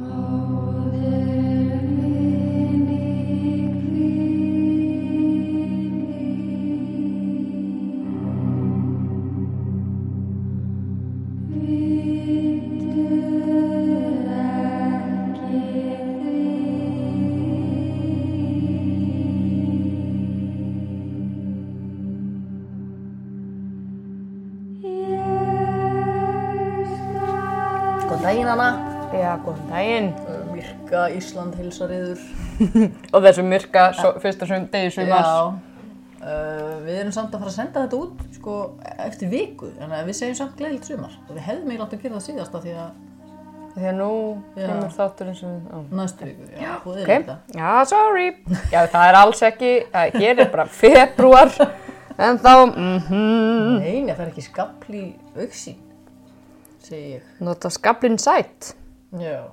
[0.00, 1.76] Maudere
[29.76, 30.10] daginn.
[30.54, 32.20] Myrka Ísland hilsariður.
[33.14, 35.62] Og þessu myrka so, fyrsta degi sumars.
[36.26, 38.54] Uh, við erum samt að fara að senda þetta út sko,
[39.04, 41.12] eftir viku, en við segjum samt gleðilegt sumar.
[41.28, 42.94] Og við hefðum eiginlega átt að gera það síðasta því að
[43.76, 44.12] Því að nú
[44.54, 45.56] kemur þátturinn sem
[45.92, 47.04] næstu viku, já, Ok, okay.
[47.10, 47.34] þetta.
[47.52, 48.30] já, sorry.
[48.72, 51.52] Já, það er alls ekki, það hér er bara februar.
[52.16, 55.02] En þá, mhm, Nei, það er ekki skapli
[55.36, 55.76] auksín,
[56.80, 57.28] segi ég.
[57.44, 58.72] nota skablinn sætt.
[59.20, 59.52] Já.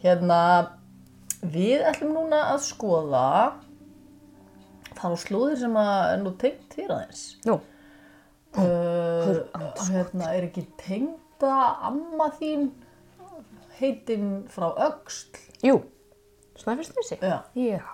[0.00, 0.38] Hérna,
[1.42, 3.24] við ætlum núna að skoða
[5.00, 7.24] þá slúðir sem að er nú tengt þér aðeins.
[7.48, 7.60] Nú,
[8.50, 9.44] Uh,
[9.86, 11.52] hérna, er ekki tengda
[11.86, 12.64] amma þín
[13.78, 15.38] heitin frá Öxl?
[15.62, 15.76] jú,
[16.58, 17.20] Snæfellsnesi.
[17.22, 17.44] Já.
[17.54, 17.84] Já,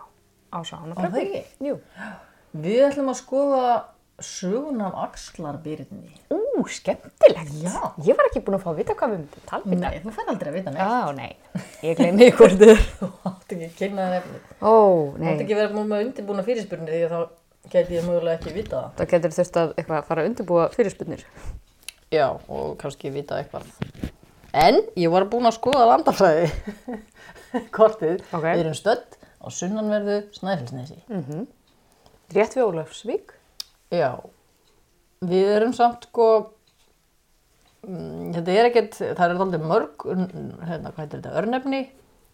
[0.48, 1.42] á sána Var það ekki?
[1.68, 1.76] Jú.
[2.56, 3.66] Við ætlum að skoða
[4.22, 6.12] sögun af Axlarbyrni.
[6.32, 7.52] Ú, skemmtilegt.
[7.62, 7.92] Já.
[8.06, 9.90] Ég var ekki búin að fá að vita hvað við myndum tala um þetta.
[9.90, 10.82] Nei, þú fær aldrei að vita neitt.
[10.86, 11.32] Já, nei,
[11.84, 12.80] ég gleymi hvort þið er.
[13.00, 14.40] Þú átt ekki að kynna það nefnir.
[14.60, 14.74] Ó,
[15.12, 15.28] Þú nei.
[15.34, 17.20] átt ekki að vera með undirbúna fyrirspurni því að þá
[17.76, 18.90] gæti ég mögulega ekki vita það.
[18.96, 21.22] Það getur þurft að eitthvað fara að undirbúa fyrirspunnir.
[22.14, 23.66] Já, og kannski vita eitthvað.
[24.56, 26.46] En ég var búin að skoða landafræði
[33.94, 34.10] Já,
[35.26, 36.28] við erum samt sko,
[37.86, 41.82] mm, þetta er ekkert, það er aldrei mörg, hérna, hvað heitir þetta, örnefni,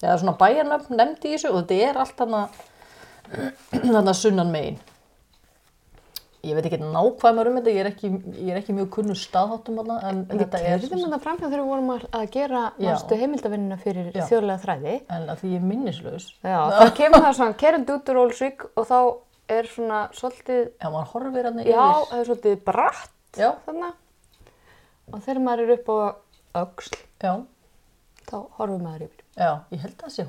[0.02, 2.46] eða svona bæjarnöfn nefndi í þessu og þetta er allt þarna,
[4.22, 4.80] sunnan megin.
[6.42, 9.76] Ég veit ekki nákvæmur um þetta, ég er ekki, ég er ekki mjög kunnur staðháttum
[9.78, 13.18] þarna, en, En við þetta er, kerðum þetta framhjá þegar við vorum að gera mástu
[13.20, 14.94] heimildavinnina fyrir þjóðlega þræði.
[15.14, 18.66] en að því ég er minnislaus, Já, þá kemur það svona kerund út úr Ólafsvík
[18.74, 18.98] og þá
[19.58, 22.06] er svona svolítið, já, maður horfir hann já, yfir.
[22.10, 23.90] það er svolítið bratt Já, þarna.
[25.12, 25.98] Og þegar maður er upp á
[26.62, 27.32] öxl, já,
[28.28, 29.24] þá horfum maður yfir.
[29.36, 30.26] já, ég held að það sé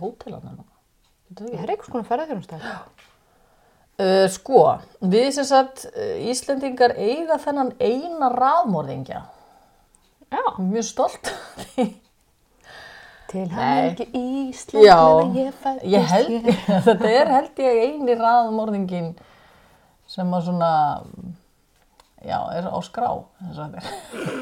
[0.57, 0.69] núna.
[1.29, 2.69] Getur það er eitthvað svona ferðarþjónustæð.
[3.94, 4.59] Uh, sko,
[5.06, 9.19] við sem sagt uh, Íslendingar eiga þennan eina rafmorðingja.
[10.34, 10.41] Já.
[10.57, 11.29] Mjög stolt.
[11.29, 11.85] af því.
[13.34, 16.50] Til ekki Ísland meðan ég fættist ég held,
[16.88, 19.08] þetta er held ég eini rafmorðingin
[20.14, 20.70] sem að svona,
[22.22, 23.10] já, er á skrá,
[23.50, 23.88] er.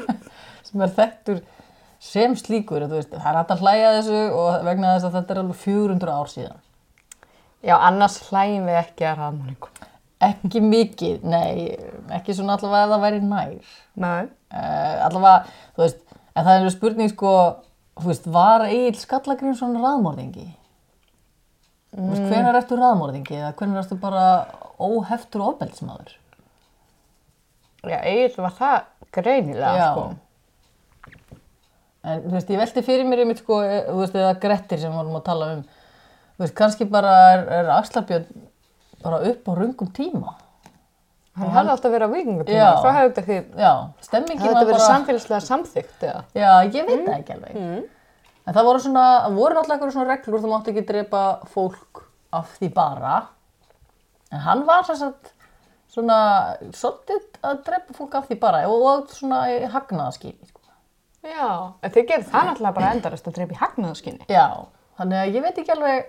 [0.68, 1.40] sem er þekktur
[2.02, 5.40] sem slíkur, veist, það er hægt að hlæja þessu og vegna þess að þetta er
[5.44, 6.60] alveg 400 ár síðan.
[7.62, 9.90] Já, annars hlægjum við ekki að rafmálingum.
[10.22, 11.78] Ekki mikið, nei,
[12.14, 13.76] ekki svona allavega að það væri nær.
[14.02, 14.22] Nei.
[14.52, 16.02] uh, allavega, þú veist,
[16.34, 17.34] en það er spurning sko,
[18.00, 20.48] þú veist, var Egil Skallagrímsson raðmorðingi?
[21.92, 24.26] Þú veist, hvenær ertu raðmorðingi eða hvenær ertu bara
[24.80, 26.14] óheftur ofbeldismadur?
[27.82, 28.76] Já, eiginlega var það
[29.12, 29.88] greinilega, Já.
[29.92, 31.32] sko.
[32.02, 34.94] En þú veist, ég velti fyrir mér einmitt sko, eh, þú veist, eða Grettir sem
[34.94, 35.66] vorum að tala um,
[36.36, 38.48] þú veist, kannski bara er, er Axlarbjörn
[39.02, 40.36] bara upp á rungum tíma.
[41.32, 43.72] Hann hefði að vera á vikingatíma, þá hefði þetta Já,
[44.04, 44.88] stemmingin hefði var þetta verið bara...
[44.90, 46.24] samfélagslega samþygt, eða?
[46.36, 47.60] Já, ég veit það ekki alveg.
[48.42, 51.22] En það voru svona, það voru náttúrulega eitthvað svona reglur, þú mátti ekki drepa
[51.54, 52.02] fólk
[52.36, 53.14] af því bara.
[54.32, 55.32] En hann var sagt
[55.92, 56.18] svona
[56.76, 60.48] svolítið að drepa fólk af því bara og, og svona í hagnaðaskýni.
[60.50, 60.60] Sko.
[61.22, 61.48] Já,
[61.80, 64.28] en þið gerir það náttúrulega bara endarast að drepa í hagnaðaskinni.
[64.32, 64.46] Já,
[65.00, 66.08] þannig að ég veit ekki alveg,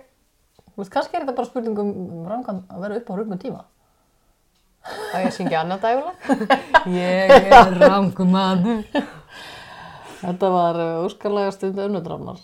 [0.72, 3.64] þú veist, kannski er þetta bara spurning um rangan að vera upp á rungum tíma.
[4.84, 6.56] Það ég syngja annað dægulega.
[6.98, 8.82] ég er rangum maður.
[10.24, 12.42] Þetta var úrskarlega stund önnudrámnar.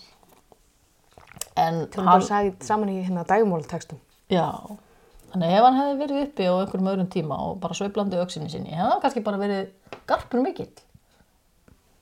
[1.60, 4.00] En Þú bara sagði saman í hérna dægumólatextum.
[4.32, 4.46] Já,
[5.32, 8.72] þannig ef hann hefði verið uppi á einhverjum öðrum tíma og bara sveiflandi auksinni sinni,
[8.72, 10.70] hefði hann kannski bara verið garpur mikill.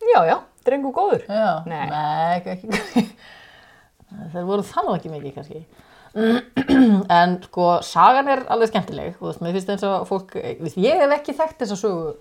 [0.05, 0.37] Já, já,
[0.69, 1.25] drengu góður.
[1.27, 1.87] Já, Nei.
[1.91, 3.09] Nei ekki.
[4.35, 5.65] Þeir voru það nú ekki mikið kannski.
[7.19, 11.03] en sko, sagan er alveg skemmtileg, þú veist, mér finnst eins og fólk, veist, ég
[11.03, 12.17] hef ekki þekkt þessa sögu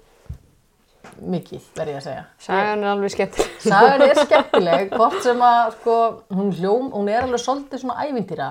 [1.18, 2.24] mikið, verð ég að segja.
[2.44, 3.60] Sagan er alveg skemmtileg.
[3.72, 6.00] Sagan er skemmtileg, hvort sem að, sko,
[6.38, 8.50] hún hljóm, hún er alveg svolítið svona ævintýra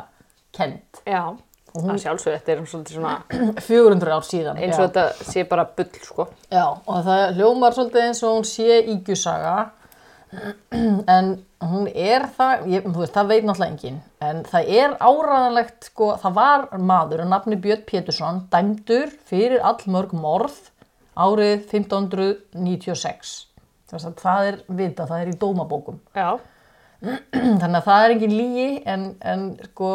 [0.56, 1.03] kent.
[1.06, 1.23] Já,
[1.77, 3.15] að sjálfsög, þetta er svolítið svona
[3.69, 4.61] 400 ár síðan.
[4.61, 4.81] eins já.
[4.81, 6.29] og þetta sé bara bull, sko.
[6.50, 9.56] Já, og það hljómar svolítið eins og hún sé ígjusaga
[11.17, 11.28] en
[11.62, 16.38] hún er það, ég, veist, það veit náttúrulega enginn, en það er áræðanlegt, sko, það
[16.38, 20.58] var maður að nafni Björn Pétursson dæmdur fyrir allmörg morð
[21.17, 23.37] árið 1596.
[23.87, 25.99] Þess að það er vita, það er í dómabókum.
[26.17, 26.37] Já.
[27.61, 29.90] Þannig að það er engin lígi, en, en sko,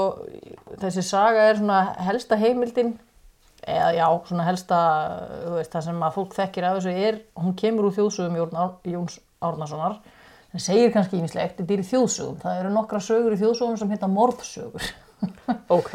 [0.82, 1.62] þessi saga er
[2.08, 2.96] helsta heimildin,
[3.62, 4.80] eða já, svona helsta,
[5.58, 8.40] veist, það sem að fólk þekkir af þessu er, hún kemur úr þjóðsögum
[8.90, 10.00] Jóns Árnasonar,
[10.52, 12.38] en segir kannski ímislegt, þetta er í þjóðsögum.
[12.42, 14.92] Það eru nokkra sögur í þjóðsögum sem heita morðsögur.
[15.70, 15.92] Ok.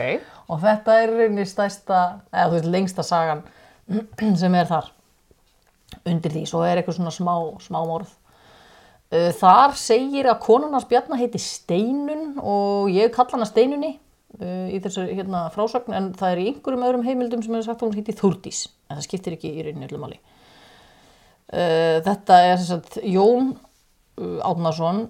[0.47, 3.41] og þetta er reyni stærsta, eða þú veist, lengsta sagan
[4.41, 4.93] sem er þar
[6.07, 8.13] undir því, svo er eitthvað svona smá, smá morð.
[9.11, 13.93] Þar segir að konan hans Bjarnar heiti Steinun og ég kalla hana Steinunni
[14.37, 17.91] í þessu hérna, frásögn en það er í einhverjum öðrum heimildum sem er sagt að
[17.91, 20.17] hún heiti Þúrdís en það skiptir ekki í rauninni öllum.
[21.47, 23.55] Uh, þetta er sagt Jón
[24.17, 25.03] Átnason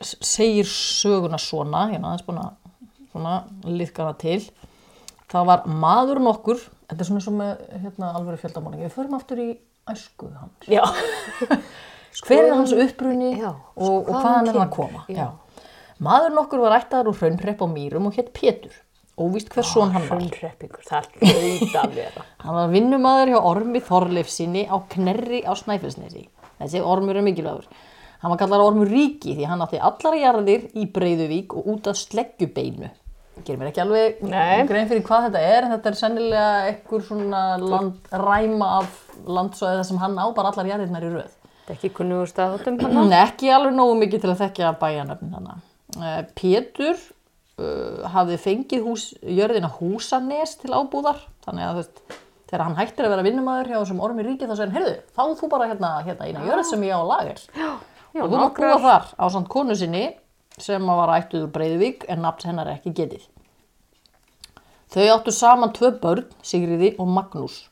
[0.00, 2.54] s- segir söguna svona, hérna aðeins búin að
[3.12, 3.34] svona
[3.64, 4.40] liðkana til.
[5.30, 9.16] Það var maður nokkur, þetta er svona eins og með hérna, alveg fjöldamóning, við förum
[9.18, 9.48] aftur í
[9.90, 10.68] æsku hans.
[10.70, 10.82] Já.
[12.24, 15.04] Hver er hans uppruni Já, og, og hvaðan hvaðan er hann að koma?
[15.10, 15.28] Já.
[16.04, 18.74] Maður nokkur var ættaður úr hraunhrepp á Mýrum og hétt Pétur.
[19.18, 20.18] Óvíst hver son hann var.
[20.18, 22.24] Hraunreppingur, það hlaut að vera.
[22.44, 26.24] Hann var vinnumadur hjá Ormi Þorleifsinni á Knerri á Snæfellsnesi.
[26.58, 27.68] Þessi Ormur er mikilvægur.
[28.24, 31.98] Hann var kallar Ormur Ríki því hann átti allar jarðir í Breiðuvík og út af
[32.00, 32.88] sleggjubeinu.
[33.34, 34.62] Ég gerir mér ekki alveg Nei.
[34.64, 38.96] grein fyrir hvað þetta er, þetta er sennilega einhver svona land, ræma af
[39.28, 41.36] landsvæði þar sem hann á bara allar jarðirnar í röð.
[41.36, 42.98] Þetta er ekki kunnugur staðhóttum hann.
[43.12, 45.62] Nei, ekki alveg nógu mikið til að þekkja bæjanöfn þannig.
[46.00, 52.06] Uh, Pétur uh, hafði fengið hús, jörðina Húsanes til ábúðar, þannig að veist,
[52.48, 55.24] þegar hann hættir að vera vinnumæður hjá þessum ormi ríki þá segir hann, heyrðu, þá
[55.42, 56.30] þú bara hérna, hérna
[58.14, 60.04] Já, og þú mátt búa þar á samt konu sinni
[60.62, 63.24] sem var ættuð úr Breiðuvík en nafn hennar ekki getið.
[64.94, 67.64] Þau áttu saman tvö börn, Sigriði og Magnús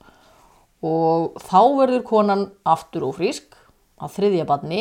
[0.83, 3.55] og þá verður konan aftur ófrísk
[4.03, 4.81] að þriðja barni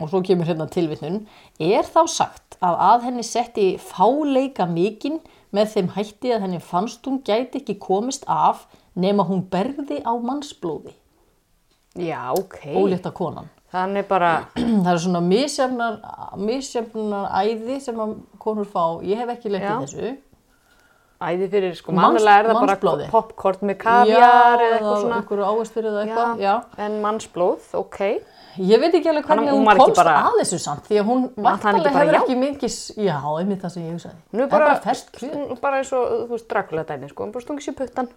[0.00, 1.20] og svo kemur hérna tilvitnun
[1.62, 5.20] er þá sagt að að henni setti fáleika mikinn
[5.54, 8.66] með þeim hætti að henni fannst hún gæti ekki komist af
[8.98, 10.96] nema hún berði á mannsblóði,
[11.94, 12.58] Já, ok.
[12.74, 13.46] ólétta konan.
[13.70, 14.30] Þannig bara,
[14.84, 16.00] það eru svona misjafnar,
[16.42, 19.76] misjafnar æði sem að konur fá, ég hef ekki Já.
[19.84, 20.16] þessu
[21.20, 25.18] æði fyrir, sko, mannulega er það bara popcorn með kavjar eða eitthvað svona.
[25.20, 26.54] einhverju ávistur eða eitthvað, já.
[26.80, 27.98] En mannsblóð, ok.
[28.60, 31.20] Ég veit ekki alveg hvernig hún hún komst bara- að þessu samt, því að hún
[31.36, 32.22] Var það ekki vantarlega bara hefur já?
[32.24, 34.18] ekki mikið, já, einmitt það sem ég hugsaði.
[34.32, 37.68] Nú er er bara, bara eins og, þú veist, Dracula dæmi, sko, hún bara stungið
[37.68, 38.08] sér puttan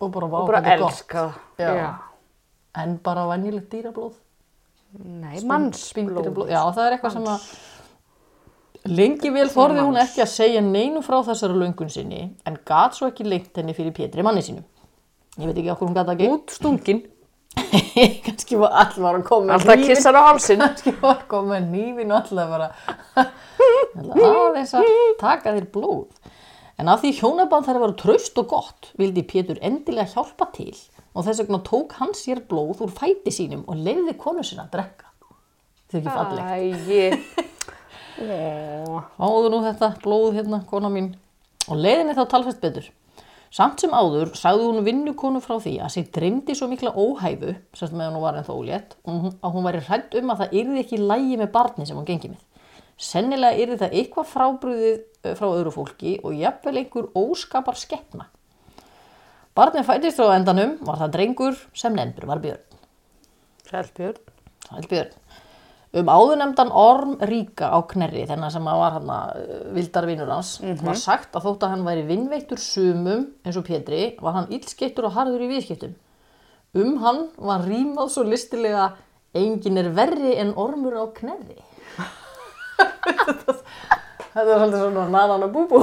[0.00, 0.92] og bara, bara hvað þetta er gott.
[0.92, 1.78] elska það.
[1.78, 1.94] Já.
[2.82, 4.12] En bara venjulegt dýrablóð.
[4.96, 6.46] Nei, mannsblóð.
[6.48, 7.48] Já, það er eitthvað sem að
[8.96, 13.08] lengi vel þorði hún ekki að segja neinu frá þessari löngun sinni en gat svo
[13.10, 14.64] ekki lengt henni fyrir Pétri manni sínum.
[15.36, 16.30] Ég veit ekki okkur hún gat ekki.
[16.32, 17.02] Út stungin.
[18.24, 19.90] Kannski var all var að koma Alltaf hnífinn.
[19.96, 20.60] kissar á hálsin.
[20.64, 22.70] Kannski var að koma með nýfin og alltaf bara
[24.30, 24.90] aðeins að
[25.20, 26.32] taka þér blóð.
[26.76, 30.74] En af því hjónaband þær að vera traust og gott vildi Pétur endilega hjálpa til
[31.16, 34.74] og þess vegna tók hann sér blóð úr fæti sínum og leiði konu sinna að
[34.76, 35.08] drekka.
[35.86, 36.44] Er ekki fallegt.
[39.16, 41.14] Fáðu nú þetta blóð hérna, kona mín.
[41.66, 42.90] Og leiðinni þá talfest betur.
[43.56, 47.94] Samt sem áður sagði hún vinnukonu frá því að sig dreymdi svo mikla óhæfu, sérst
[47.96, 51.38] meðan hún var ennþá ólétt, að hún væri hrætt um að það yrði ekki lægi
[51.40, 52.42] með barni sem hún gengi með.
[53.00, 58.28] Sennilega yrði það eitthvað frábrúðið eh, frá öðru fólki og jafnvel einhver óskapar skeppna.
[59.56, 62.80] Barnið fættist á endanum var það drengur sem nefndur var Björn.
[63.70, 64.18] Sælbjörn.
[64.66, 65.14] Sæll Björn.
[65.96, 70.50] Um áðurnemdan Orm Ríka á Knerri, þennan sem að var hann uh, vildarvinur hans,
[70.84, 75.08] var sagt að þótt að hann væri vinnveittur sumum eins og Pétri, var hann illskettur
[75.08, 75.94] og harður í viðskiptum.
[76.76, 78.90] Um hann var rýmað svo listilega
[79.36, 81.62] engin er verri en ormur á Knerri.
[84.36, 85.80] Þetta er svolítið svona nanan og búbú.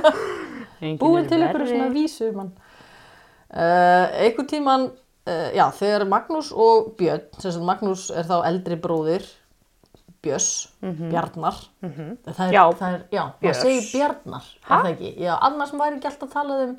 [1.00, 2.52] Búin til ykkur svona vísu mann.
[3.46, 4.88] Uh, einhvern tíman,
[5.28, 9.26] uh, já, þegar Magnús og Björn, sem sagt Magnús er þá eldri bróðir
[10.24, 10.48] Björns,
[10.82, 15.12] Bjarnar, það er, Já, það er, já, maður segir Bjarnar, er það ekki?
[15.22, 16.76] Já, annars væri ekki alltaf talað um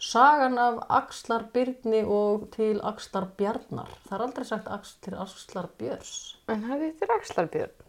[0.00, 3.90] sagan af Axlar Byrni og til Axlar Bjarnar.
[4.08, 6.14] Það er aldrei sagt Ax, til Axlar Björns.
[6.50, 7.86] En það heitir Axlarbjörn.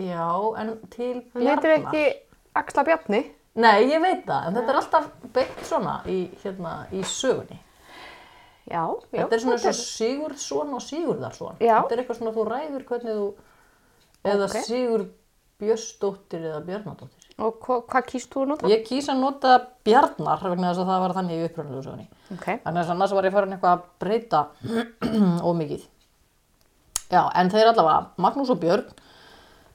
[0.00, 0.26] Já,
[0.62, 1.50] en til Bjarnar.
[1.50, 2.04] heitir ekki
[2.56, 3.22] Axla Bjarni.
[3.58, 7.58] Nei, ég veit það, en þetta er alltaf beitt svona í, hérna, í sögunni.
[8.70, 9.24] Já, já.
[9.24, 11.56] Þetta er svona eins og Sigurðsson og Sigurðarsson.
[11.58, 11.80] Já.
[11.80, 13.24] Þetta er eitthvað svona þú ræður hvernig þú
[14.30, 14.60] eða Ok.
[14.68, 15.06] Sigur
[15.60, 17.26] Björnsdóttir eða Bjarnadóttir.
[17.40, 18.70] Og hva, hvað kýst þú að nota?
[18.70, 22.06] Ég kýsa að nota Bjarnar vegna þess að það var þannig í upprönnulegu sögunni.
[22.36, 22.46] Ok.
[22.64, 24.42] Þannig að annars var ég farin eitthvað að breyta
[25.50, 25.84] ómikið.
[27.10, 28.86] Já, en þeir allavega, Magnús og Björn,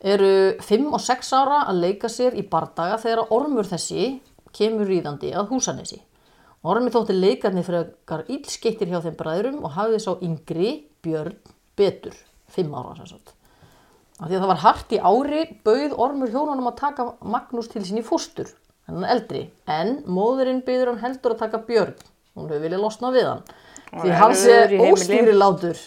[0.06, 0.32] eru
[0.62, 4.20] 5 og 6 ára að leika sér í bardaga þegar ormur þessi
[4.56, 6.02] kemur ríðandi að húsanesi.
[6.66, 10.70] Ormi þótti leikarnir frekar ílskeittir hjá þeim bræðurum og hafði sá yngri
[11.06, 11.36] Björn
[11.78, 12.16] betur,
[12.56, 13.36] 5 ára sem sagt.
[14.16, 17.84] Af því að það var hart í ári bauð Ormur hjónunum að taka Magnús til
[17.86, 18.48] sín í fóstur,
[18.88, 21.98] hann er eldri, en móðurinn byður hann heldur að taka Björn,
[22.34, 23.44] hún hefur viljað losna við hann.
[23.92, 24.14] Því
[24.72, 24.94] í heimili.
[24.94, 25.84] óstýrilátur,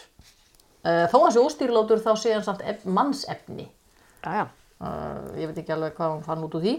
[0.84, 3.66] uh, þó hann sé óstýrilátur þá sé hann samt ef, mannsefni.
[4.24, 4.46] Já, já.
[4.78, 6.76] Uh, ég veit ekki alveg hvað hann fann út úr því.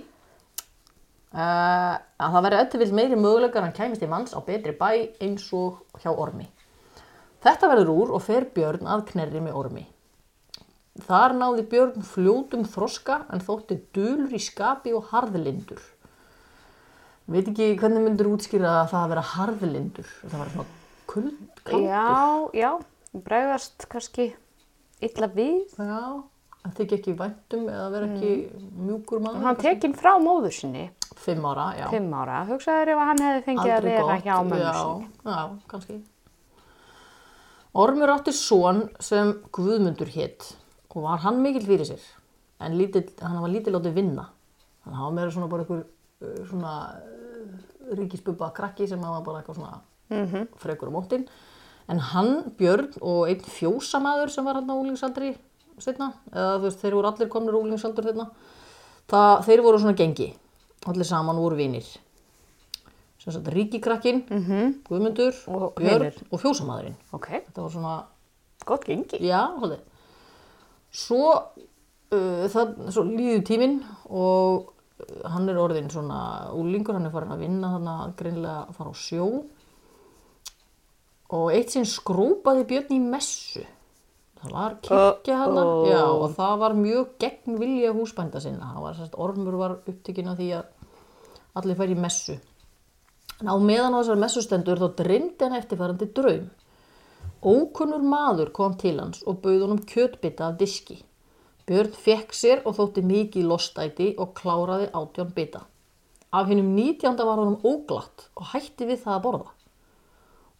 [1.29, 4.73] Uh, að það verði öll vill meiri möguleikar en hann kæmist í manns á betri
[4.73, 4.89] bæ
[5.21, 6.47] eins og hjá ormi.
[7.43, 9.85] Þetta verður úr og fer Björn að knerri með ormi.
[11.05, 15.79] Þar náði Björn fljótum þroska en þótti dulur í skapi og harðlindur.
[17.29, 20.11] Veit ekki hvernig myndur útskýra að það að vera harðlindur.
[20.23, 20.79] Það var svona
[21.13, 21.85] kuld, kaldur.
[21.85, 22.09] Já,
[22.57, 22.71] já.
[23.29, 24.31] Bregðast kannski
[25.05, 25.77] illa við.
[25.77, 26.25] Já,
[26.67, 28.31] að þykja ekki væntum eða vera ekki
[28.87, 29.43] mjúkur maður.
[29.47, 30.89] Hann tekinn frá móður sinni,
[31.19, 31.87] Fimm ára, já.
[31.91, 32.41] fimm ára.
[32.49, 35.09] Hugsaður ef hann hefði fengið að Aldrei vera gott, hjá mömmu já, sinni.
[35.25, 35.39] Já,
[35.71, 35.99] kannski.
[37.79, 40.47] Ormur átti son sem Guðmundur hétt
[40.89, 42.01] og var hann mikill fyrir sér.
[42.59, 44.25] En lítill, hann var lítill átti vinna.
[44.87, 49.23] Að hann var meira svona bara einhver uh, svona uh, ríkisbubba krakki sem hann var
[49.27, 50.47] bara eitthvað svona Mhm.
[50.57, 51.27] frekur á móttin.
[51.87, 55.35] En hann, Björn og einn fjósamaður sem var hann á úlingsaldri
[55.81, 58.05] setna, eða þú veist, þeir voru allir komnir úlingsaldur
[59.09, 60.33] það, þeir voru svona gengi.
[60.87, 61.83] Allir saman voru vinir
[63.19, 64.21] sem sagt ríkikrakkin,
[64.87, 65.55] Guðmundur, Mhm.
[65.55, 66.13] Og Björn hinir.
[66.31, 66.95] og fjósamaðurinn.
[67.13, 68.03] Ok, Þetta var svona,
[68.65, 69.19] gott gengi.
[69.19, 69.79] já, svolítið.
[70.91, 71.33] Svo,
[72.11, 77.31] uh, það, svo líður tíminn og uh, hann er orðinn svona úlingur, hann er farin
[77.35, 79.43] að vinna þannig að greinilega að fara á sjó.
[81.29, 83.65] Og eitt sinn skrópaði Björn í messu.
[84.39, 85.87] Það var kirkja hann, Uh-oh.
[85.89, 88.69] já, og það var mjög gegn vilja húsbænda sinna.
[88.79, 92.37] Var sérst, ormur var upptikinn af því að allir færi í messu.
[93.41, 96.47] En á meðan á þessar messustendur þá dreymdi hann eftirfærandi draum.
[97.43, 101.01] Ókunnur maður kom til hans og bauð honum kjötbita af diski.
[101.67, 105.65] Björn fekk sér og þótti mikið lostæti og kláraði átján bita.
[106.31, 109.51] Af hennum nítjánda var honum óglatt og hætti við það að borða.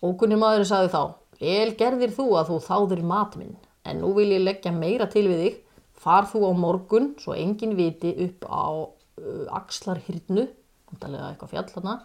[0.04, 1.04] Ókunnur maður sagði þá,
[1.40, 3.54] El gerðir þú að þú þáðir mat minn,
[3.88, 5.58] en nú vil ég leggja meira til við þig.
[6.00, 10.46] Far þú á morgun, svo engin viti upp á uh, axlarhyrnu,
[10.92, 11.96] vantarlega eitthvað fjall þarna.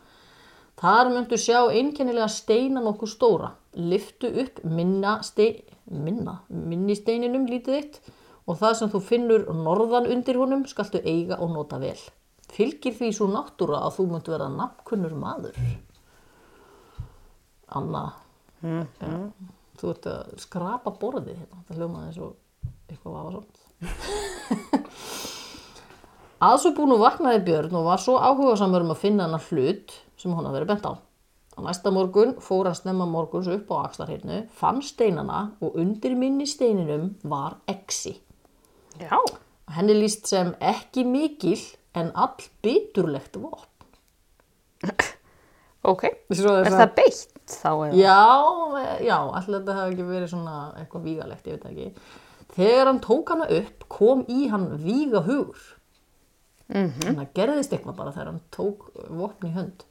[0.80, 3.52] Þar myndu sjá einkennilega steina nokkuð stóra.
[3.78, 8.00] Lyftu upp minna stein, minna, minni steininum lítið eitt
[8.44, 11.96] og það sem þú finnur norðan undir honum skaltu eiga og nota vel.
[12.54, 15.56] Fylgir því svo náttúra að þú myndu vera nafnkunnur maður.
[17.74, 18.04] Anna,
[18.64, 19.28] Mm, já,
[19.84, 21.62] þú ert að skrapa borðið hérna.
[21.68, 22.32] Það hljómaði eins og
[22.88, 23.48] eitthvað vafa svona.
[26.44, 30.32] Að svo búinu vaknaði Björn og var svo áhugasamur um að finna hennar hlut sem
[30.34, 30.92] hann hafði verið bent á.
[31.54, 36.46] Á næsta morgun fór hann snemma morguns upp á axlarhyrnu, fann steinana og undir minni
[36.50, 38.16] steininum var exi.
[39.00, 39.20] Já.
[39.76, 41.60] Henni líst sem ekki mikil
[41.96, 43.70] en all biturlegt vopn.
[45.84, 46.06] Ok.
[46.32, 47.94] Er það beitt þá eða?
[47.98, 48.20] Já,
[49.04, 51.88] já, allir þetta hafi ekki verið svona eitthvað vígalegt, ég veit ekki.
[52.54, 55.62] Þegar hann tók hana upp kom í hann víga hugur.
[56.68, 57.04] Mm -hmm.
[57.04, 59.84] Þannig að gerðist eitthvað bara þegar hann tók vopn í hönd.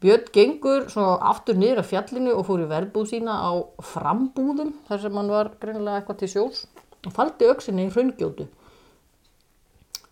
[0.00, 5.00] Björn gengur svona aftur niður af fjallinu og fór í verbúð sína á frambúðum þar
[5.00, 6.66] sem hann var greinilega eitthvað til sjós
[7.06, 8.46] og faldi öksinni í hraungjótu.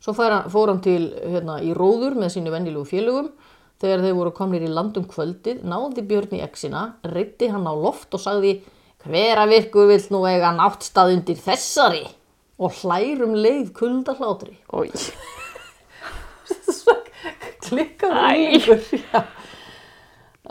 [0.03, 3.29] Svo hann, fór hann til hérna, í róður með sínu venjulegu félögum.
[3.83, 7.75] Þegar þeir voru komnir í land um kvöldið, náði Björn í exina, reytti hann á
[7.75, 8.53] loft og sagði
[9.03, 12.05] Hver að virku vill nú eiga náttstað undir þessari?
[12.63, 14.55] Og hlærum leið kulda hlátri.
[14.71, 14.95] Ói.
[17.67, 18.31] Klikkar Æ.
[18.31, 18.79] úlingur.
[19.03, 19.27] Já.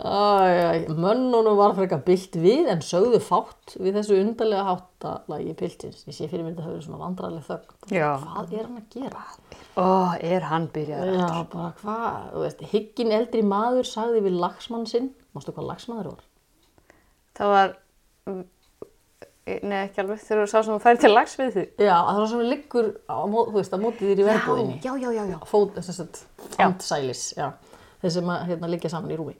[0.02, 6.02] Mönnunum var frekar byllt við en sögðu fátt við þessu undarlega háttalagi piltins.
[6.08, 7.76] Ég sé fyrir mér þetta hefur svona vandrarleg þögn.
[7.94, 8.08] Já.
[8.22, 9.22] Hvað er hann að gera?
[9.78, 9.86] Ó,
[10.18, 11.12] er hann byrjað?
[11.20, 12.24] Já, bara hvað?
[12.32, 15.12] Þú veist, hyggin eldri maður sagði við lagsmann sinn.
[15.36, 16.26] Mástu hvað lagsmaður var?
[17.38, 17.70] Það var,
[19.46, 21.70] nei ekki alveg, þegar þú sá sem þú færi til lags við þig.
[21.78, 24.76] Já, það var svona liggur á, þú veist, að móti þér í verbúðinni.
[24.82, 25.38] Já, já, já, já.
[25.48, 26.20] Fót, þess að,
[26.66, 27.48] andsælis, já.
[28.02, 29.38] Þeir sem að, hérna, liggja saman í rúmi.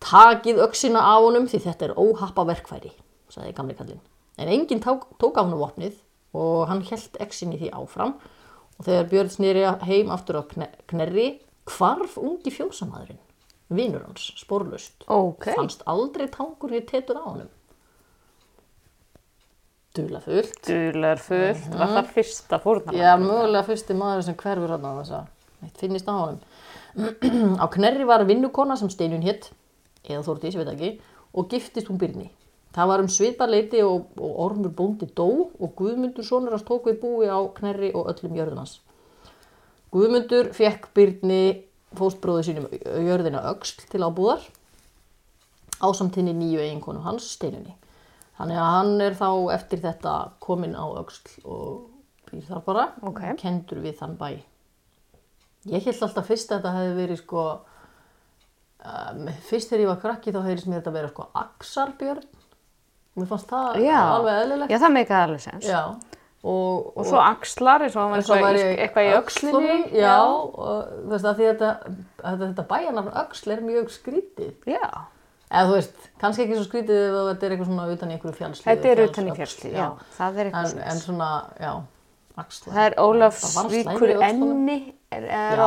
[0.00, 2.92] Takið öxina af honum því þetta er óhappa verkfæri,
[3.28, 4.00] sagði gamli kallinn.
[4.40, 5.98] En enginn tók, tók af honum vopnið
[6.34, 8.14] og hann held í því áfram.
[8.80, 13.18] Og þegar Björn snýri heim aftur á kne- knerri hvarf ungi fjósamadurinn
[13.70, 15.44] vinur hans, spórlust Ok.
[15.54, 17.48] fannst aldrei tangur við tetur á honum.
[19.94, 22.96] Dula fullt Dular fullt, var það fyrsta fórnarlamb?
[22.98, 26.40] Já, mögulega fyrsti maður sem hverfur hann á þess að eitt finnist á honum.
[27.62, 29.50] á Knerri var vinnukona sem Steinun hétt,
[30.08, 30.90] eða Þórdís, ég veit ekki,
[31.34, 32.28] og giftist hún Byrni.
[32.74, 37.00] Það var um svipaleiti og, og Ormur bóndi dó og Guðmundur sonur hans tók við
[37.02, 38.78] búi á Knerri og öllum jörðun hans.
[39.90, 41.42] Guðmundur fekk Byrni
[41.98, 44.44] fóstbróðu sínum jörðina öxl til ábúðar
[45.80, 47.74] ásamtinni nýju eiginkonu hans, Steinunni.
[48.38, 51.90] Þannig að hann er þá eftir þetta kominn á öxl og
[52.30, 53.20] býr þar bara Ok.
[53.32, 54.30] og kendur við þann bæ.
[55.68, 57.42] Ég held alltaf fyrst að þetta hefði verið sko,
[58.84, 62.24] um, fyrst þegar ég var krakki þá heyrðist mér þetta vera sko Axarbjörn.
[63.18, 63.98] Mér fannst það Já.
[64.14, 64.70] alveg eðlilegt.
[64.72, 65.66] Já, það meikaði alveg sens.
[65.68, 65.82] Já.
[66.40, 69.74] Og, Og svo axlar, eins og hann var eitthvað, í- í öxlinni.
[70.00, 71.70] Já, og þú veist að því þetta,
[72.30, 74.54] að þetta bæjarnafn öxl er mjög skrítið.
[74.72, 74.86] Já.
[75.50, 78.38] Eða þú veist, kannski ekki svo skrítið ef þetta er eitthvað svona utan í einhverju
[78.38, 78.64] fjallsli.
[78.70, 79.88] Þetta er utan í öxl, fjalli, já.
[80.16, 81.72] Það er eitthvað En, en svona, já.
[82.74, 84.76] Það er Ólafsvíkur enni,
[85.12, 85.66] er, er Já.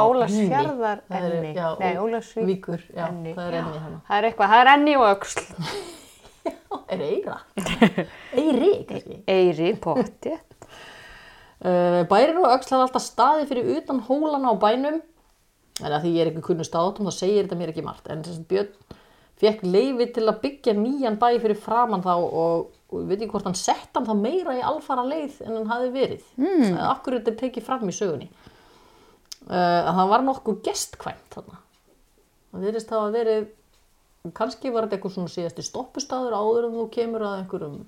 [1.09, 1.53] Það er- enni.
[1.55, 3.33] já, Nei, Ó- Ólafsvík Víkur, já, enni.
[3.35, 3.99] það er enni þarna.
[4.07, 5.43] Það er eitthvað, það er enni og öxl.
[6.93, 7.35] Er eira?
[8.41, 9.19] Eiri, kannski.
[9.29, 10.33] Eyri, potti.
[11.63, 14.97] Uh, bærin og öxl hafa alltaf staði fyrir utan hólana á bænum.
[15.83, 18.09] En að því ég er ekki kunnu státum, þá segir þetta mér ekki margt.
[18.11, 18.99] En þess að Björn
[19.43, 23.33] fekk leifi til að byggja nýjan bæ fyrir framann þá og, og ég veit ekki
[23.33, 26.27] hvort hann sett hann þá meira í alfara leið en hann hafi verið.
[26.37, 26.77] Mm.
[26.91, 28.29] Akkur þetta er tekið fram í sögunni.
[29.43, 31.57] Uh, að það var nokkuð gestkvæmt þarna.
[32.53, 33.47] Það verðist hafa verið,
[34.37, 37.79] kannski var þetta eitthvað svona síðasti stoppustaður áður en þú kemur að einhverjum,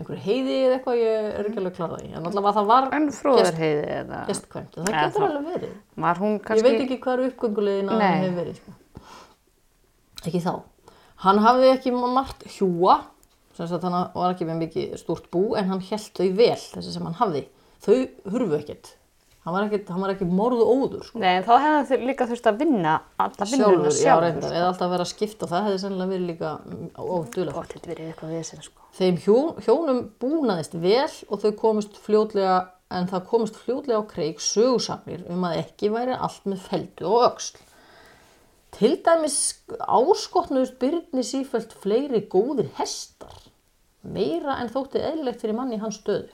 [0.00, 2.10] einhverju heiði eða eitthvað, ég er ekki alveg klarað í.
[2.10, 2.88] En allavega það var
[4.00, 4.74] eða, gestkvæmt.
[4.76, 5.78] Það Eða getur alveg verið.
[6.24, 6.66] hún Ég kannski...
[6.66, 8.60] veit ekki hvað eru uppgöngulegin að hann hefur verið.
[8.60, 8.76] Sko.
[10.26, 10.52] Ekki þá.
[11.24, 12.98] Hann hafði ekki margt hjúa,
[13.66, 16.94] sem sagt hann var ekki með mikið stúrt bú, en hann held þau vel, þessi
[16.94, 17.44] sem hann hafði.
[17.84, 17.94] Þau
[18.32, 18.96] hurfu ekkert.
[19.40, 21.20] Hann var ekki, hann var ekki morðu óður, sko.
[21.22, 24.26] Nei, en þá hefði þau líka þurft að vinna alla vinnuna Sjálfur, já sjálfur.
[24.26, 26.50] reyndar, eða alltaf að vera að skipta það hefði sennilega verið líka
[28.28, 28.84] við þessi, sko.
[28.98, 32.58] Þeim hjón, hjónum búnaðist vel og þau komust fljótlega,
[32.92, 37.24] en það komust fljótlega á kreik sögusagnir um að ekki væri allt með feldu og
[37.30, 37.64] öxl.
[38.76, 39.38] Til dæmis
[39.88, 43.40] áskotnuðust byrni sífælt fleiri góðir hestar,
[44.02, 46.30] meira en þótti eðlilegt fyrir manni hans stöðu.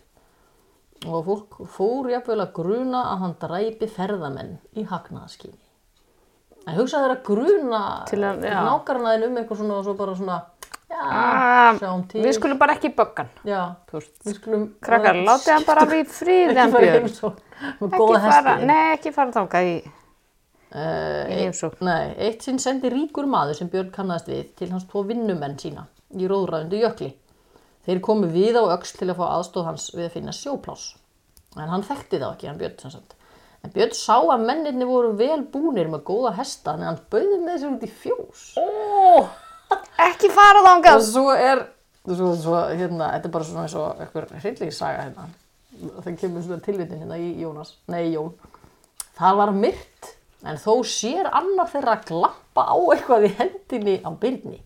[1.07, 5.59] Og fólk fór jafnvel að gruna að hann dræpi ferðamenn í hagnaðaskyni.
[6.66, 7.81] En hugsaðu þér að gruna
[8.66, 10.38] nákarnaðin um eitthvað svona og svo bara svona,
[10.90, 12.22] já, Ah, sjáum til.
[12.24, 13.29] við skulum bara ekki böggan.
[13.44, 13.61] Já,
[13.92, 14.64] við skulum...
[14.81, 17.37] krakkar, látið hann bara við Ekki hann björn.
[17.87, 19.76] Ekki fara, nei, ekki fara þangað í,
[20.76, 21.85] Uh, heimsókn.
[21.87, 25.87] nei, eitt sinn sendi ríkur maður sem Björn kannast við til hans tvo vinnumenn sína
[26.18, 27.12] í róðræðundu jökli.
[27.87, 30.87] Þeir komu við á öxl til að fá aðstóð hans við að finna sjóplás.
[31.57, 33.14] En hann þekkti þá ekki, hann Björn sem sagt.
[33.64, 37.55] En Björn sá að menninni voru vel búnir með góða hesta, en hann bauði með
[37.55, 38.42] þessu út í fjós.
[38.61, 38.66] Ó,
[40.07, 41.07] ekki fara Og þangað.
[41.07, 41.62] svo er,
[42.07, 45.29] svo, svo, hérna, þetta er bara svona eins og eitthvað hryllingssaga hérna.
[46.05, 48.35] Það kemur svona tilvitin hérna í Jónas, nei Jón.
[49.16, 50.12] Það var myrt,
[50.44, 54.61] en þó sér annar þeirra að glappa á eitthvað í hendinni á byrni.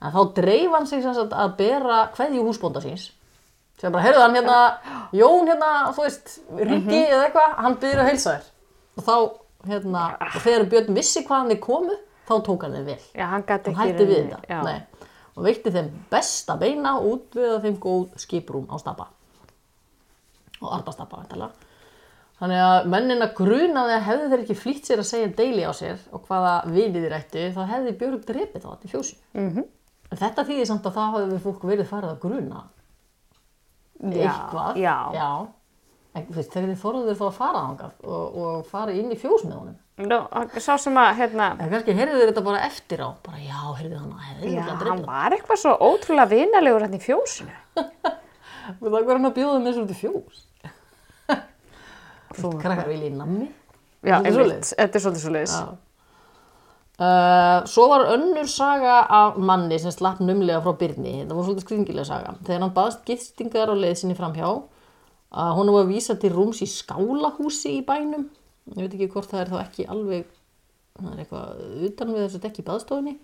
[0.00, 3.10] En þá dreif hann sig sagt að bera kveðju húsbónda síns.
[3.80, 4.58] Sem bara, heyrðu hann hérna,
[5.12, 8.50] Jón hérna, þú veist, Ríki eða eitthvað, hann byrður að heilsa þér.
[8.94, 9.16] Og þá,
[9.70, 10.02] hérna,
[10.34, 11.96] og þegar Björn vissi hvað hann er komu,
[12.28, 14.74] þá tók hann þeir vel Já, hann hætti við rauninni- þetta
[15.34, 19.08] og veitti þeim besta beina og útviða þeim góð skiprúm á stapa
[20.62, 20.70] og
[21.24, 21.50] væntanlega.
[22.40, 25.98] þannig að mennina grunaði að hefði þeir ekki flýtt sér að segja deili á sér
[26.12, 29.64] og hvaða vinið þeir ættu þá hefði Björg drepið þá í fjósi mm -hmm.
[30.14, 32.64] En þetta þýðir samt að það hafði fólk verið farið að gruna
[34.04, 34.96] Já, eitthvað já.
[36.14, 39.16] En, þú veist, þegar þið þorðuður þá að fara þangað og, og fara inn í
[39.18, 40.16] fjós með honum Nú,
[40.58, 43.98] sá sem að, hérna, en kannski heyrðu þeir þetta bara eftir á bara já, heyrðu
[44.00, 47.54] hann að hefði já, örugglega hann drepið var eitthvað svo ótrúlega vinalegur hérna í fjósinu.
[48.64, 50.40] Og það var hann að bjóða með í fjós.
[52.34, 53.46] Þú- Krakkar vilja í nammi.
[54.04, 55.54] Já, einmitt, þetta er svolítið svo leiðis.
[55.54, 55.83] Já.
[56.94, 61.16] Uh, svo var önnur saga af manni sem slapp numlega frá Byrni.
[61.24, 62.34] Þetta var svolítið skringilega saga.
[62.46, 64.52] Þegar hann baðst gistingar á leið sinni framhjá,
[65.34, 68.28] að hún var að vísa til rúms í skálahúsi í bænum.
[68.76, 70.28] Ég veit ekki hvort það er þá ekki alveg,
[71.00, 73.16] það er eitthvað utan við þessu dekki í baðstofunni.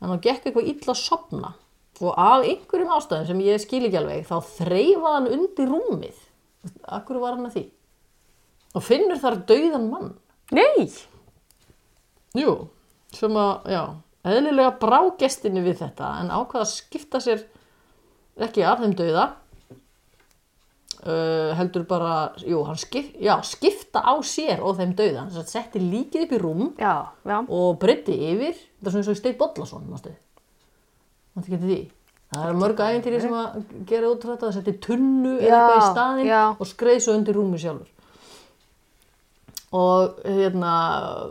[0.00, 1.52] En hann gekk eitthvað illa að sopna.
[2.00, 6.26] Og af einhverjum ástæðum sem ég skil ekki alveg, þá þreifaði hann undir rúmið
[6.92, 7.62] Akkur var hann að því?
[8.76, 10.10] Og finnur þar dauðan mann.
[10.54, 10.88] Nei!
[12.36, 12.52] Jú,
[13.16, 13.82] sem að, já,
[14.30, 17.44] eðlilega brá gestinni við þetta en ákvað að skipta sér
[18.40, 19.28] ekki af þeim dauða.
[21.00, 25.22] Uh, heldur bara, jú, hann skip, já, skipta á sér og þeim dauða.
[25.32, 27.38] Hann setti líkið upp í rúm Já, já.
[27.40, 30.12] og breytti yfir þetta er svona eins og Steit Bollason mástu
[31.36, 31.78] mástu ekki því
[32.32, 33.56] það er mörg ægintýri sem að
[33.90, 36.42] gera út frá þetta að setja tunnu eða eitthvað í staðinn já.
[36.56, 37.90] og skreið svo undir rúmi sjálfur
[39.70, 40.72] og hérna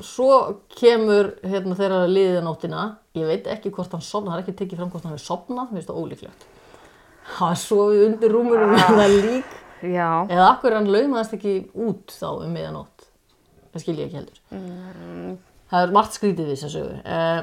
[0.05, 0.35] svo
[0.71, 2.85] kemur hérna þeirra liðið nóttina.
[3.17, 5.71] Ég veit ekki hvort hann sopna það er ekki tekið fram hvort hann er sopnað,
[5.71, 6.45] mér finnst það ólíklegt.
[7.39, 9.57] Hann sofið undir rúmur með það lík.
[9.79, 10.27] Já.
[10.27, 13.05] eða akkur hann laumaðist ekki út þá um miðanótt
[13.71, 15.37] það skil ég ekki heldur.
[15.69, 16.97] Það er margt skrítið við þess að sögu.
[17.05, 17.41] Eh,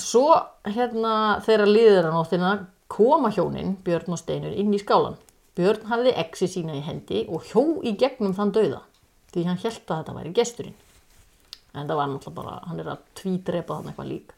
[0.00, 0.24] svo
[0.70, 2.54] hérna liður á nóttina
[2.88, 5.18] koma hjónin Björn og Steinur inn í skálan
[5.54, 8.82] Björn hafði exi sína í hendi og hjó í gegnum þann dauða
[9.34, 10.80] því hann held að þetta væri gesturinn
[11.74, 14.34] en það var náttúrulega bara hann er að tvídrepa þannig eitthvað lík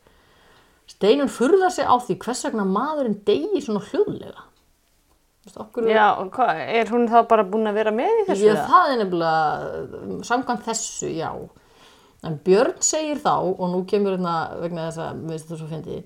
[0.87, 4.47] Steinun furðar sig á því hvers vegna maðurinn degi svona hljóðlega
[5.55, 8.51] okkur Já, og hvað, er hún þá bara búin að vera með í þessu?
[8.51, 8.67] Eða?
[8.71, 11.31] það er nefnilega, samkvæmt þessu, já.
[12.27, 16.01] En Björn segir þá, og nú kemur hérna vegna þess að, veist þú svo fyndi,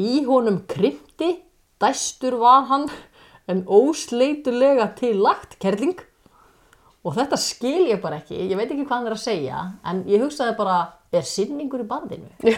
[0.00, 1.32] í honum krympti,
[1.82, 2.86] dæstur var hann,
[3.50, 5.98] en ósleitulega til lagt kerling.
[7.00, 10.02] Og þetta skil ég bara ekki, ég veit ekki hvað hann er að segja, en
[10.10, 10.76] ég hugsaði bara,
[11.16, 12.28] er sinningur í bandinu?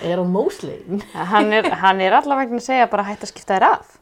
[0.00, 1.02] er hann mósleitin?
[1.12, 3.98] Hann er, hann er allavega að segja bara hætt að skipta þér af.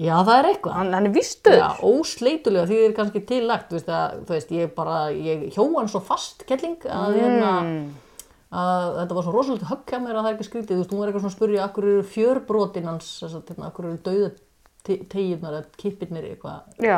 [0.00, 0.76] Já, það er eitthvað.
[0.78, 1.64] Hann, hann er vistuð.
[1.84, 5.92] Ósleitulega því þið er kannski tillagt veist, að, þú veist, ég bara, ég hjó hann
[5.92, 7.50] svo fast kelling að, hérna,
[8.48, 10.94] að þetta var svo rosalega högg hjá mér að það er ekki skrítið, þú veist,
[10.94, 14.00] hún var eitthvað svona að spurja akkur eru fjörbrotin hans, þess að, hérna, akkur eru
[14.08, 14.32] dauða
[15.12, 16.96] tegirnar eða kippirnir eitthvað Já.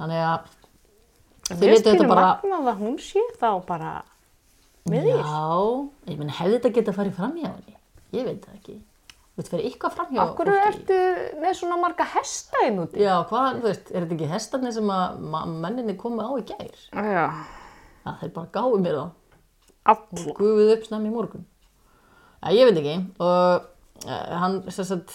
[0.00, 0.48] Þannig að
[1.48, 3.92] þið veitu þetta skilur bara magnað að hún sé þá bara
[4.90, 5.18] með því.
[5.18, 5.42] já,
[6.12, 7.76] ég menn hefði þetta geta farið fram hjá henni?
[8.12, 8.78] Ég veit það ekki.
[9.32, 10.96] Þú veist, fyrir eitthvað fram hjá Akkur ertu
[11.40, 13.00] með svona marga hesta inn úti?
[13.00, 15.22] já, hvað, þú veist, er þetta ekki hestarnir sem að
[15.64, 16.82] menninni komu á í gær?
[16.92, 17.26] Já,
[18.02, 19.06] Já, þeir bara gáðu mér þá.
[19.92, 20.02] All.
[20.36, 21.46] gufuð upp snemmi í morgun.
[22.42, 22.96] Ja, ég veit ekki.
[23.22, 23.66] Og
[24.06, 25.14] uh, hann uh,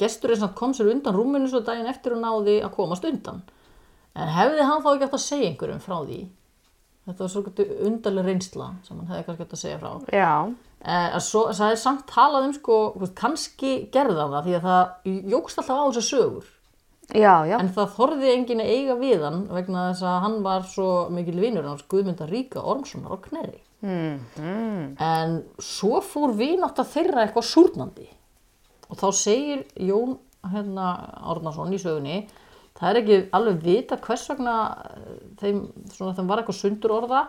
[0.00, 3.42] gesturinn sem sagt kom sér undan rúminu svo daginn eftir og náði að komast undan.
[4.14, 6.20] En hefði hann þá ekki átt að segja einhverjum frá því?
[7.04, 9.90] Þetta var svo undarleg reynsla sem hann hefði kannski átt að segja frá.
[10.14, 10.30] Já,
[10.84, 12.74] Uh, svo, það er samt talað um sko,
[13.16, 16.50] kannski gerða það því að það jógst alltaf á þessu sögur.
[17.08, 17.54] Já, já.
[17.56, 21.36] en það þorði enginn að eiga við hann vegna þess að hann var svo mikil
[21.40, 23.62] vinur hans Guðmundar Ríka Ormssonar á Knerri.
[23.84, 24.84] Mm, mm.
[25.04, 28.06] en svo fór vinátt að þeirra eitthvað súrnandi
[28.88, 30.18] og þá segir Jón
[30.52, 30.88] hérna,
[31.24, 32.24] Árnason í sögunni
[32.74, 34.56] það er ekki alveg vita hvers vegna
[34.90, 35.62] eh, þeim,
[35.94, 37.22] svona, þeim var eitthvað sundur orða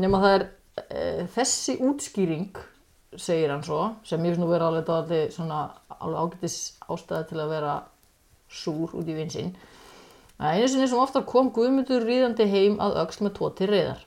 [0.00, 1.02] nema það er e,
[1.34, 2.62] þessi útskýring
[3.14, 5.60] segir hann svo sem ég finnst nú vera alveg dálítið svona
[6.00, 6.56] alveg ágætis
[6.90, 7.76] ástæði til að vera
[8.50, 9.54] súr út í vinsinn
[10.38, 14.02] að einu sinni sem oftar kom Guðmundur ríðandi heim að öxl með tóti reyðar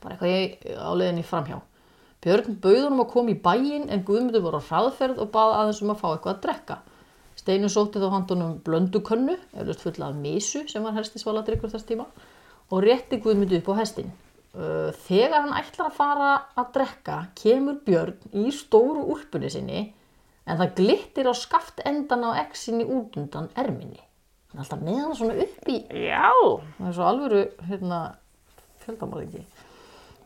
[0.00, 1.58] bara eitthvað ég á leiðinni framhjá.
[2.20, 5.78] Björn bauð honum að koma í bæinn en Guðmundur voru á hraðferð og baða aðeins
[5.80, 6.74] um að fá eitthvað að drekka.
[7.40, 12.04] Steinu sótti þá handunum blöndukönnu, eflust fulla af misu sem var helsti svaladrykkur þess tíma
[12.68, 14.12] og rétti Guðmundur upp á hestin.
[15.06, 19.86] Þegar hann ætlar að fara að drekka kemur Björn í stóru úlpunni sinni
[20.44, 24.02] en það glittir á skaft endan á exinni út undan erminni.
[24.50, 26.28] Hann er alltaf með hann svona upp í Já,
[26.76, 28.04] það er svo alvöru hérna,
[28.84, 29.46] fjöldamálingi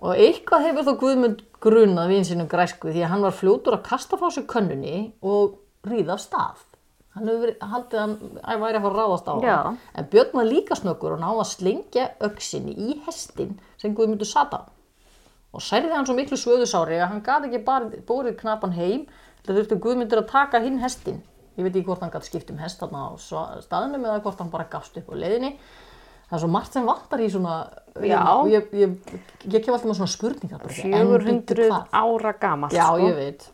[0.04, 3.85] og eitthvað hefur þó Guðmund grunað við sínum græsku því að hann var fljótur að
[3.88, 6.62] kasta frá sig könnunni og ríða af stað.
[7.14, 9.57] Hann hefur haldið að hann væri að fara að ráðast á Já.
[9.68, 14.27] hann en Björn var líka snöggur og náða að slengja öksinni í hestin sem Guðmundur
[14.27, 14.61] sat á.
[15.55, 19.05] Og særði hann svo miklu svöðusári að hann gat ekki bara bórið knapan heim
[19.44, 21.22] þetta þurfti Guðmundur að taka hinn hestin
[21.55, 24.40] ég veit ekki hvort hann gæti skipt um hest þarna á sva- staðnum eða hvort
[24.42, 25.53] hann bara gafst upp á leiðinni
[26.28, 27.56] það er svo margt sem vantar í svona
[28.02, 28.20] Já.
[28.34, 28.96] og ég, ég,
[29.46, 31.87] ég kem alltaf með svona spurningar bara, en bíddu 400 hvað?
[32.00, 32.98] ára gamalt, Já, sko.
[33.04, 33.48] ég veit.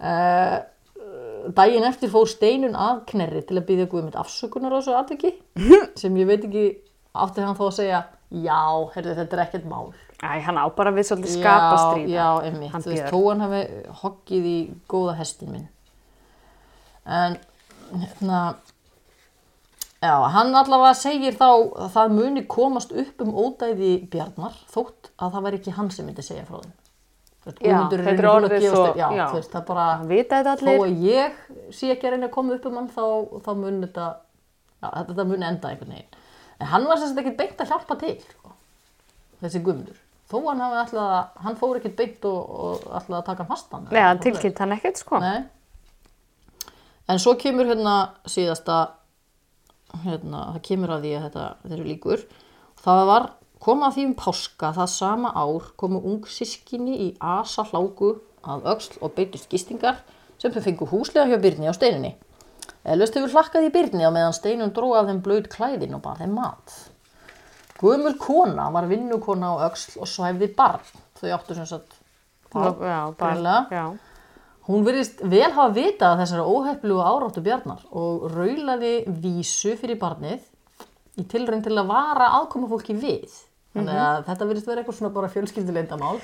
[0.00, 0.56] uh,
[1.60, 5.34] daginn eftir fór Steinun að knerri til að byggja Guðmund afsökunar á þessu atviki
[6.00, 6.66] sem ég veit ekki
[7.16, 8.60] átti hann þá að segja já,
[8.96, 9.92] heyrðu, þetta er ekkert mál.
[10.16, 12.08] Æ, hann á bara við svolítið skapastríða.
[12.10, 12.70] Já, já.
[12.72, 13.60] Hann Þú veist, þó hann hafi
[14.00, 14.56] hoggið í
[14.90, 15.66] góða hestin minn.
[17.06, 17.36] En,
[17.92, 18.40] hérna,
[20.02, 25.32] já, hann allavega segir þá að það muni komast upp um ódæði Bjarnar þótt að
[25.36, 26.74] það væri ekki hann sem myndi segja frá þeim.
[27.62, 29.26] Já, er þetta er orðið svo- já, já.
[29.32, 30.86] veist, það bara, Það vita þetta þó allir.
[30.86, 31.32] að ég
[31.76, 33.04] sé ekki að reyna að koma upp um hann þá,
[33.46, 34.06] þá mun þetta,
[34.82, 36.18] já, þetta, þetta mun enda einhvern veginn.
[36.58, 38.50] En hann var sagt ekkert beint að hjálpa til, sko,
[39.44, 40.00] þessi Guðmundur.
[40.26, 43.86] Þó hann hafi alltaf, hann fór ekkert beint og, og alltaf að taka hann fastan.
[43.92, 45.20] Nei, hann tilkynnt hann ekkert sko.
[45.22, 45.44] Nei.
[47.08, 47.94] En svo kemur hérna
[48.26, 48.80] síðasta,
[50.04, 52.24] hérna, það kemur að því að þetta, þetta eru líkur.
[52.84, 53.26] Það var,
[53.66, 58.12] kom að því um páska það sama ár komu ung sískinni í asa hláku
[58.46, 60.02] að öxl og beitust gistingar
[60.38, 62.12] sem þau fengu húslega hjá Byrni á steininni.
[62.86, 66.20] Eðlust hefur hlakkað í Byrni á meðan steinum dró af þeim blöð klæðin og bara
[66.22, 66.74] þeim mat.
[67.80, 70.84] Guðmul kona var vinnukona á öxl og svæfði barn.
[71.18, 71.96] Þau áttu sem sagt
[72.52, 73.66] barn, Já, greinilega.
[73.70, 73.84] já.
[74.66, 80.42] Hún virðist vel hafa vitað af þessari óheflugu áráttu bjarnar og raulaði vísu fyrir barnið
[81.20, 83.30] í tilraun til að vara aðkoma fólki við.
[83.76, 86.18] Þannig að þetta virðist vera eitthvað svona bara fjölskylduleyndamál.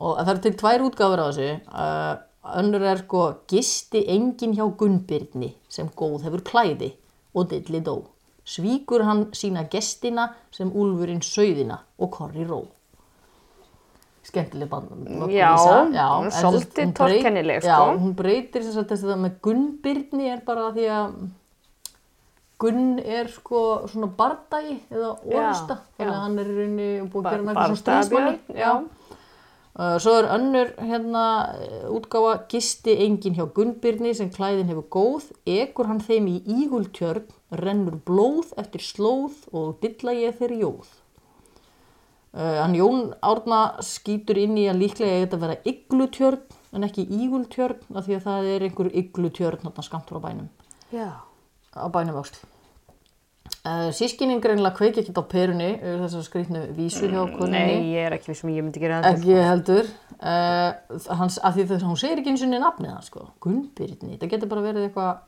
[0.00, 1.50] Og það eru til tvær útgáfur á þessu.
[1.68, 2.14] Uh,
[2.62, 6.94] önnur er sko gisti engin hjá Gunnbyrni sem góð hefur klæði
[7.34, 7.98] og dilli dó.
[8.44, 12.62] Svíkur hann sína gestina sem úlfurinn sauðina og korri ró.
[14.24, 14.90] Skemmtileg band.
[15.28, 15.50] Já,
[15.92, 17.96] já hún er svolítið torkennileg, Já, sko.
[18.00, 21.16] hún breytir þess að þetta með Gunnbyrni er bara því að
[22.64, 23.60] Gunn er sko
[23.90, 25.76] svona bardagi eða orðsta.
[25.76, 26.14] Já, Þannig já.
[26.14, 28.72] að hann er í rauninni búið að gera hann eitthvað svona já.
[29.74, 31.22] Uh, Svo er önnur hérna
[31.90, 37.26] útgáfa gisti engin hjá Gunnbyrni sem klæðin hefur góð, ekur hann þeim í ígultjörn,
[37.58, 40.92] rennur blóð eftir slóð og dilla ég þeir jóð.
[42.34, 46.40] Uh, hann Jón Árna skýtur inn í að líklega þetta að vera iglutjörn
[46.74, 50.48] en ekki ígultjörn af því að það er einhver iglutjörn þarna skamt frá bænum
[50.90, 51.22] Já.
[51.78, 52.40] á bænum öxl.
[53.64, 57.60] Uh, Sískinin greinlega kveiki ekkert á perunni yfir þessar skrýtnu vísu hjá konunni.
[57.60, 59.14] Nei, ég er ekki við sem ég myndi gera þetta.
[59.14, 59.88] Ekki heldur.
[60.18, 63.28] Uh, hans, að því þess að hún segir ekki eins og nafnið hans, sko.
[63.44, 64.18] Gunnbyrni.
[64.18, 65.24] Það getur bara verið eitthvað,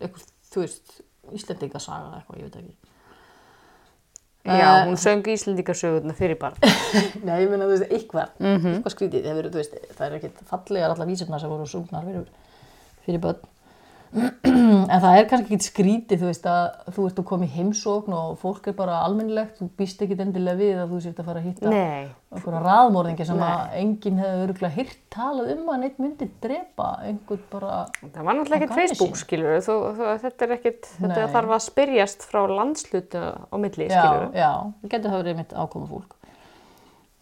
[0.00, 0.98] eitthvað, þú veist,
[1.36, 2.85] Íslendingasaga eða eitthvað, ég veit ekki.
[4.46, 6.56] Já, hún söng Íslendingarsögurna fyrir barn.
[7.26, 9.26] Nei, ég meina, þú veist, eitthvað, eitthvað skrítið.
[9.26, 12.28] Það, verið, þú veist, það er ekkit fallegar allar vísurnar sem voru sungnar fyrir,
[13.06, 13.40] fyrir börn.
[14.92, 18.14] en það er kannski ekkit skrítið, þú veist, að þú ert að koma í heimsókn
[18.16, 21.42] og fólk er bara almennilegt, þú býst ekkit endilega við að þú sért að fara
[21.42, 22.08] að hitta Nei.
[22.32, 27.44] einhverja raðmórðingi sem að enginn hefði öruglega hýrt talað um að neitt myndi drepa einhvern
[27.52, 31.32] bara Það var náttúrulega gamni Facebook, skilur þú, þú, þetta er ekkert, þetta Nei.
[31.36, 34.50] þarf að spyrjast frá landslutu á milli, já, skilur já,
[34.82, 36.18] það getur hafa verið mitt ákoma fólk.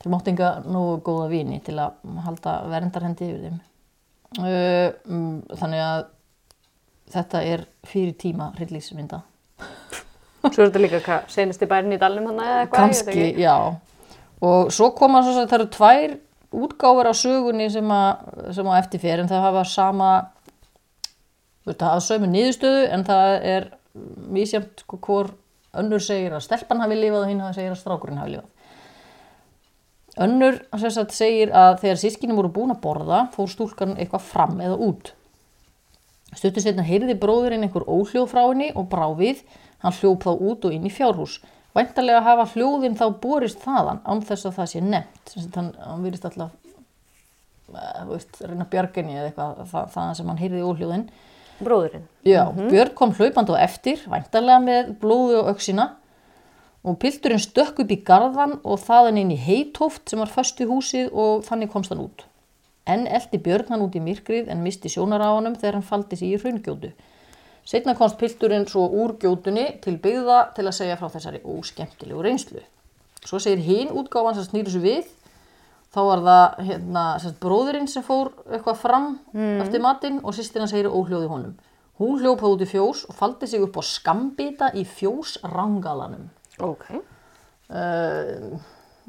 [0.05, 3.63] Þeir mátt enga nógu góða vini til að halda verndarhendi yfir þeim.
[4.35, 6.01] Uh, mm, þannig að
[7.13, 9.23] þetta er fyrir tíma hryllísmynda
[10.45, 13.29] Svo er þetta líka hvað, senast í bærin í dalnum hann eða eitthvað, ekki.
[13.41, 13.55] já.
[14.45, 16.17] Og svo koma svo að það eru tvær
[16.65, 18.27] útgáfur á sögunni sem að,
[18.59, 20.11] sem að eftir fyrir en það hafa sama
[21.65, 23.71] það hafa sömu niðurstöðu en það er
[24.37, 25.33] mísjönd sko hvor
[25.81, 28.51] önnur segir að stelpan hafi lifað og hinn hafi segir að strákurinn hafi lifað.
[30.25, 34.77] Önnur sagt, segir að þegar sískinni voru búin að borða fór stúlkan eitthvað fram eða
[34.87, 35.15] út
[36.39, 39.43] Stuttu setna heyrði bróðurinn einhver óhljóð frá henni og brá við.
[39.85, 41.39] Hann hljóp þá út og inn í fjárhús.
[41.75, 45.33] Væntalega hafa hljóðin þá borist þaðan án þess að það sé nefnt.
[45.33, 46.53] Sem sagt, Hann, virðist alltaf
[47.75, 51.07] eh, þú veist, reyna björginni eða eitthvað það, þaðan sem hann heyrði óhljóðin.
[51.65, 52.07] Bróðurinn.
[52.27, 55.93] Já, Björn kom hlaupandi á eftir, væntalega með blóðu og öxina
[56.85, 60.67] og pilturinn stökk upp í garðan og þaðan inn í heitóft sem var föst í
[60.69, 62.27] húsið og þannig komst hann út.
[62.87, 66.19] En eldi Björn hann út í myrkrið en misti sjónar á honum þegar hann faldi
[66.21, 66.93] sig í hraungjótu.
[67.65, 72.61] Setna komst pilturinn svo úr gjótunni til byggða til að segja frá þessari óskemmtilegu reynslu.
[73.25, 75.07] Svo segir hinn útgáfan sem snýru sig við.
[75.95, 79.09] Þá var það hérna, sérst, bróðurinn sem fór eitthvað fram
[79.63, 81.55] eftir matinn og sýstirna segir óhljóði honum.
[82.03, 86.27] Hún hljópaði út í fjós og faldi sig upp á skambita í fjósrangalanum.
[86.59, 86.89] Ok.
[87.71, 88.59] Uh,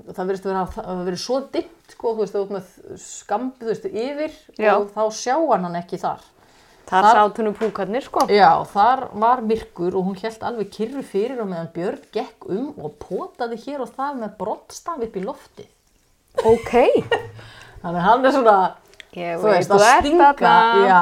[0.04, 3.72] það verðist vera, það hafi verið svo dimmt sko, þú veist, veist með skambið, þú
[3.72, 4.72] veist, yfir Já.
[4.80, 6.24] og þá sjá hann ekki þar.
[6.86, 8.26] Þar Þar- sátunum púkarnir, sko.
[8.30, 12.68] Já, þar var myrkur og hún held alveg kyrru fyrir og meðan Björn gekk um
[12.78, 15.72] og potaði hér og þar með brottstaf upp í loftið.
[16.46, 16.74] Ok.
[17.82, 18.58] Þannig að hann er svona,
[19.16, 20.30] Ég þú veist, að stinga.
[20.86, 21.02] Já,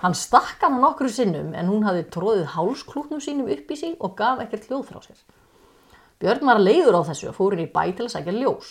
[0.00, 4.14] hann stakk hann nokkru sinnum en hún hafði tróðið hálsklúknum sínum upp í sig og
[4.16, 5.18] gaf ekkert hljóð frá sér.
[6.20, 8.70] Björn var leiður á þessu og fór inn í bæ til að sækja ljós.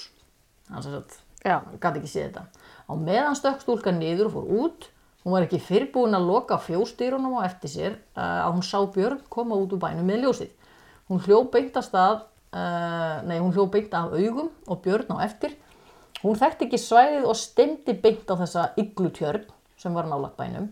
[0.69, 1.57] Hann sem sagt, Já.
[1.81, 2.43] gæti ekki séð þetta.
[2.89, 4.89] Á meðan stökk stúlkan niður og fór út.
[5.23, 9.23] Hún var ekki fyrrbúin að loka fjóstýrunum á eftir sér uh, að hún sá Björn
[9.29, 10.53] koma út úr bænum með ljósið.
[11.09, 12.19] Hún hljóp beint að stað,
[13.25, 15.57] nei hún hljóp beint af augum og Björn á eftir
[16.19, 19.45] Hún þekkti ekki svæðið og stemdi beint á þessa iglutjörn
[19.79, 20.65] sem var nálagt bænum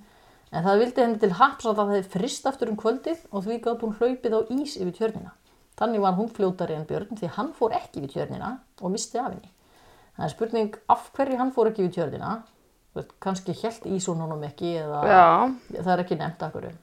[0.52, 3.60] en það vildi henni til haps að það hefði frist aftur um kvöldið og því
[3.64, 5.32] gátt hún hlaupið á ís yfir tjörnina.
[5.78, 9.30] Þannig var hún fljótari en Björn því hann fór ekki yfir tjörnina og misti af
[9.30, 9.52] henni.
[10.18, 12.32] Það er spurning af hverju hann fór ekki yfir tjörnina,
[13.22, 15.26] kannski held ísún honum ekki eða Já,
[15.76, 16.74] það er ekki nefnt hverju.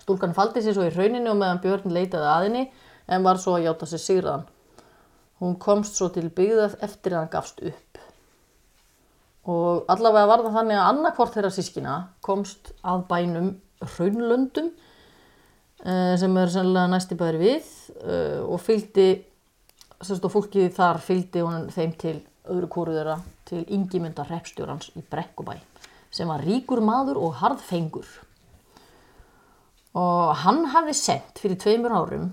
[0.00, 2.64] Stúlkan faldi sér svo í rauninu og meðan Björn leitaði að henni
[3.08, 4.48] en var svo að játa sér sigraðan.
[5.42, 8.00] Hún komst svo til byggðað eftir að hann gafst upp.
[9.48, 11.94] Og allavega var það þannig að annarkvort þeirra sískina
[12.24, 13.52] komst að bænum
[13.84, 14.87] Hraunlöndum eh,
[16.18, 17.66] sem er sennilega næsti bæri við
[18.02, 19.08] eh, og fylgdi,
[20.02, 22.16] og fólkið þar fylgdi honum þeim til
[22.48, 25.58] öðru kóru þeirra til Ingimundar hreppstjórans í Brekkubæ
[26.10, 28.08] sem var ríkur maður og harðfengur.
[29.98, 32.30] Og hann hafði sendt fyrir tveimur árum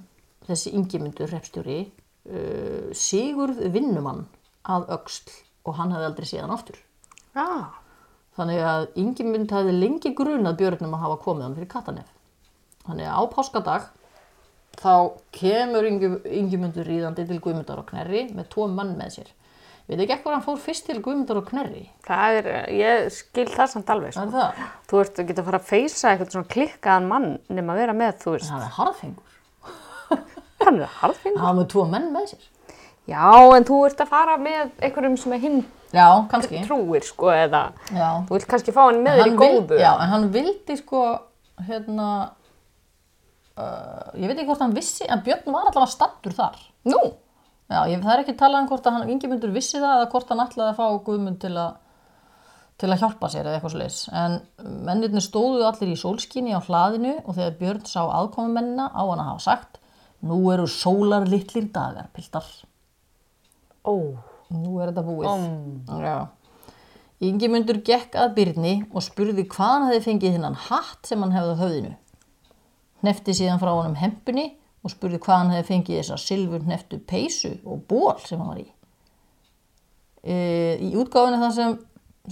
[0.47, 4.25] þessi Ingimundur hreppstjóri uh, Sigurð Vinnumann
[4.71, 5.33] að öxl
[5.65, 6.77] og hann hafði aldrei séð hann aftur.
[7.35, 7.47] já,
[8.35, 12.14] Þannig að Ingimund hafði lengi grunað björnum að hafa komið hann fyrir Katanef.
[12.85, 13.87] Þannig að á páskadag
[14.75, 14.93] þá
[15.35, 19.29] kemur Ingimundur ríðandi til Guðmundar og Knerri með tvo mann með sér.
[19.85, 21.83] Við ekki ekkur hann fór fyrst til Guðmundar og Knerri?
[22.07, 24.39] það er, ég skil það samt alveg, Það sko.
[24.41, 24.73] er það.
[24.89, 27.93] Þú ert að geta að fara að feysa eitthvað svona klikkaðan mann nema að vera
[27.93, 29.31] með, þú veist, Það er harðfengur.
[30.65, 31.37] hann er harðfing.
[31.37, 32.45] Það með tvo menn með sér.
[33.05, 33.21] Já,
[33.55, 35.59] en þú ert að fara með einhverjum sem er hinn
[35.93, 36.07] Já,
[36.65, 37.59] trúir, sko, eða
[37.93, 38.07] Já.
[38.25, 39.77] þú vilt kannski fá hann með þér í góðu.
[39.79, 41.03] Já, en hann vildi sko,
[41.69, 42.07] hérna,
[43.59, 46.59] uh, ég veit ekki hvort hann vissi, en Björn var allavega stattur þar.
[46.89, 47.01] Nú,
[47.65, 50.29] Já, ég, það er ekki talað um hvort að hann, Ingimundur vissi það eða hvort
[50.29, 51.79] hann ætlaði að fá Guðmund til að,
[52.77, 53.97] til að hjálpa sér eða eitthvað leis.
[54.13, 54.35] En
[54.85, 59.31] mennirni stóðu allir í sólskinni á hlaðinu og þegar Björn sá aðkomumennina á hann að
[59.31, 59.81] hafa sagt,
[60.21, 62.45] nú eru sólar litlir dagar, piltar.
[63.81, 64.13] ó,
[64.53, 65.25] Nú er þetta búið.
[66.05, 66.17] Já.
[67.25, 71.55] Ingimundur gekk að Byrni og spurði hvað hann hefði fengið þennan hatt sem hann hefði
[71.57, 71.93] á höfðinu.
[73.05, 74.47] Hnefti síðan frá honum hempunni
[74.85, 78.61] og spurði hvað hann hefði fengið þessa silfur hneftu peysu og ból sem hann var
[78.61, 78.67] í.
[80.25, 80.35] E,
[80.81, 81.75] í útgáfinu þar sem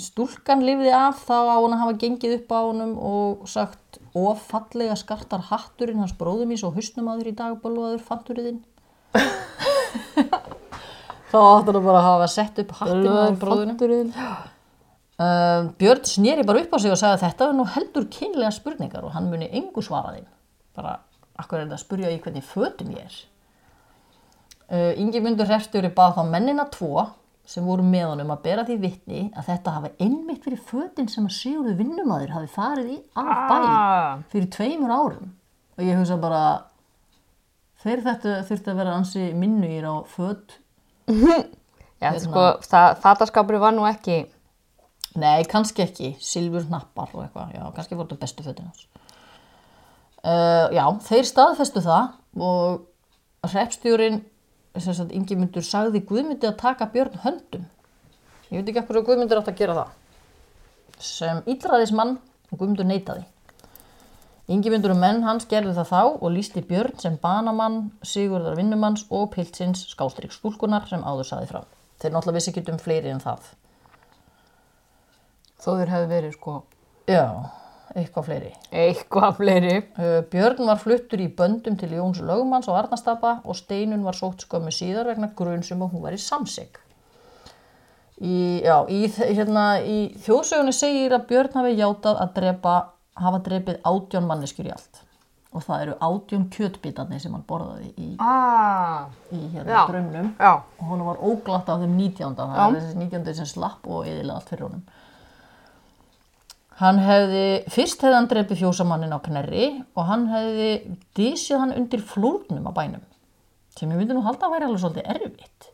[0.01, 4.41] stúlkan lifði af þá á hann að hafa gengið upp á honum og sagt of
[4.49, 8.63] fallega skartar hatturinn hans bróðum í svo hausnum aður í dagbóluaður fanturiðinn.
[11.33, 13.77] þá átti hann bara að hafa sett upp hattinn á bróðunum.
[15.13, 18.53] Uh, Björn snýri bara upp á sig og sagði að þetta er nú heldur kynlega
[18.53, 20.25] spurningar og hann muni engu svara þeim.
[20.77, 20.95] Bara,
[21.39, 23.17] akkur er þetta að spurja í hvernig fötum ég er.
[24.73, 27.03] Uh, Ingimundur Hrefstjóri bað þá mennina tvo
[27.45, 31.25] sem voru með honum að bera því vitni að þetta hafi einmitt fyrir fötin sem
[31.27, 34.21] að Sigurður vinnumadur hafi farið í af bæ Ah.
[34.31, 35.33] fyrir tveimur árum.
[35.77, 36.63] Og ég hugsa bara,
[37.83, 40.55] þeir þetta þurfti að vera ansi minnugir á föt.
[42.03, 44.23] já, sko, það, fataskapur var nú ekki,
[45.13, 48.87] Nei, kannski ekki, silfur hnappar og eitthvað, já, kannski voru þetta bestu fötin hans.
[50.23, 54.21] Uh, já, þeir staðfestu það og hreppstjórin,
[54.79, 57.65] sem sagt, Ingimundur sagði Guðmundi að taka Björn höndum.
[58.47, 59.91] Ég veit ekki ekkur að Guðmundur átt að gera það.
[61.03, 63.25] Sem íllræðismann og Guðmundur neitaði.
[64.51, 69.29] Ingimundur og menn hans gerðu það þá og lísti Björn sem banamann, Sigurðar vinnumanns og
[69.35, 71.61] piltsins skástrík stúlkunar sem áður saði frá.
[71.99, 73.51] Þeir náttúrulega vissi ekki um fleiri en það.
[75.63, 76.55] þó þeir hefði verið, sko,
[77.07, 77.27] Já,
[77.95, 78.51] eitthvað fleiri.
[78.71, 79.73] eitthvað fleiri.
[79.97, 84.45] Uh, Björn var fluttur í böndum til Jóns lögmanns á Arnastapa og Steinun var sótt
[84.47, 86.79] skömmu síðar vegna grunnsum að hún var í samsig.
[88.23, 92.75] Í, í, hérna, í þjóðsögunni segir að Björn hafi játað að drepa,
[93.19, 95.01] hafa drepið átjón manneskjur í allt.
[95.53, 99.67] Og það eru átjón kjötbitarnir sem hann borðaði í, Ah, í hérna,
[100.39, 102.33] já, Og hún var óglatt af þeim 19.
[102.39, 103.33] Það er þessi 19.
[103.41, 104.81] sem slapp og eðilega allt fyrir honum.
[106.81, 110.69] Hann hefði, fyrst hefði hann drepið fjósamannin á knerri og hann hefði
[111.17, 113.03] dísið hann undir flórnum á bænum.
[113.77, 115.67] Sem ég myndi nú halda að væri alveg svolítið erfitt.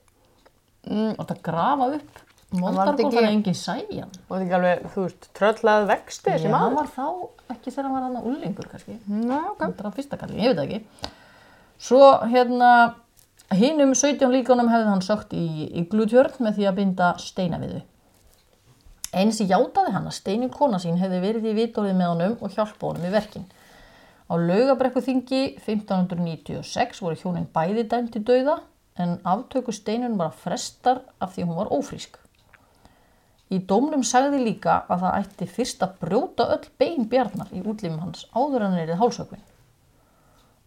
[0.90, 1.14] Mm.
[1.20, 4.12] Og það grafa upp þetta ekki- þannig að enginn sæði hann.
[4.28, 7.06] og þetta ekki alveg, þú veist, tröllað vexti þessi Já, hann var þá
[7.54, 8.96] ekki þegar hann var hann að ullingur kannski.
[9.08, 9.60] Ná, ok.
[9.60, 11.10] Þetta var fyrsta kalli, ég veit ekki.
[11.80, 12.72] Svo hérna,
[13.56, 17.84] hinum 17 líkunum hefði hann sögt í iglutjörn með því að binda steina við þau.
[19.10, 22.92] Eins játaði hann að steinin kona sín hefði verið í vitorðið með honum og hjálpa
[22.92, 23.48] honum í verkin.
[24.30, 28.60] Á laugabrekku þingi 1596 voru hjónin bæði dæmt til dauða
[29.02, 32.20] en aftöku steinun var frestar af því hún var ófrísk.
[33.50, 38.04] Í dómnum sagði líka að það ætti fyrst að brjóta öll bein bjarnar í útlimum
[38.04, 39.42] hans áður en erið hálsökvin.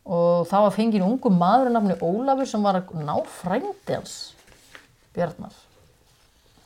[0.03, 4.17] Og það var fengið ungu maður að nafni Ólafur sem var að ná frændi hans
[5.15, 5.55] bjarnar.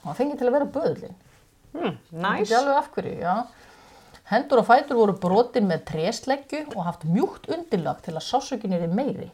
[0.01, 1.17] hann var fengið til að vera böðlin
[1.77, 2.41] Hmm, næs.
[2.47, 3.37] ekki alveg af hverju, já.
[4.31, 8.87] Hendur og fætur voru brotin með trésleggju og haft mjúkt undirlag til að sásökin er
[8.89, 9.31] meiri.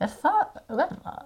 [0.00, 1.16] Er það verra?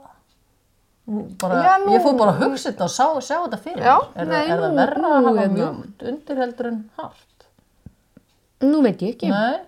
[1.11, 3.83] Nú Bara, Já, nú- Ég fór bara að hugsa þetta og sá, sjá þetta fyrir
[3.85, 4.21] Já, mér.
[4.21, 7.47] Er, nei, það- er það verra að hafa mjúkt undir heldur en hart?
[8.61, 9.29] Nú veit ég ekki.
[9.31, 9.61] Nei.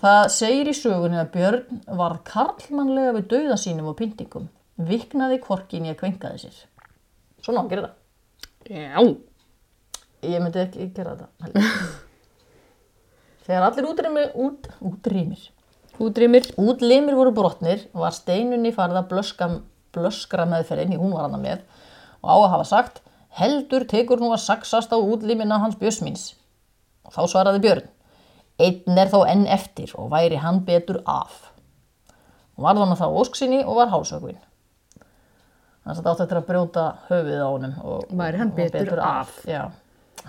[0.00, 4.48] Það segir í sögunni að Björn var karlmannlega við dauða sínum og pyntingum.
[4.80, 6.60] Viknaði kvorkin í að kvenkaði sér.
[7.44, 7.96] Svona gera það.
[8.68, 9.00] Já.
[10.20, 11.64] Ég myndi ekki gera þetta.
[13.46, 15.46] Þegar allir útrýmir, út, útrýmir,
[16.00, 16.46] Húdrýmir.
[16.56, 19.48] útlimir voru brotnir var steinunni farið að blöska,
[19.92, 21.64] blöskra meðferðin, hún var hana með,
[22.20, 23.00] og á að hafa sagt,
[23.36, 26.34] heldur tekur nú að saksast á útlimina hans bjösmíns.
[27.04, 27.88] Og þá svaraði Björn,
[28.60, 31.50] einn er þó enn eftir og væri hann betur af.
[32.56, 34.40] Og varð hann að þá ósksinni og var hálsökvinn.
[35.90, 39.00] Þannig að þetta átti eftir að brjóta höfuðið á honum og Væri hann og betur
[39.02, 39.30] af.
[39.48, 39.62] Já.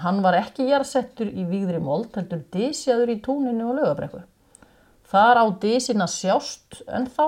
[0.01, 4.23] Hann var ekki jarðsettur í vígðri mold, heldur disjaður í túninu og lögabrekku.
[5.11, 7.27] Þar á disin að sjást ennþá,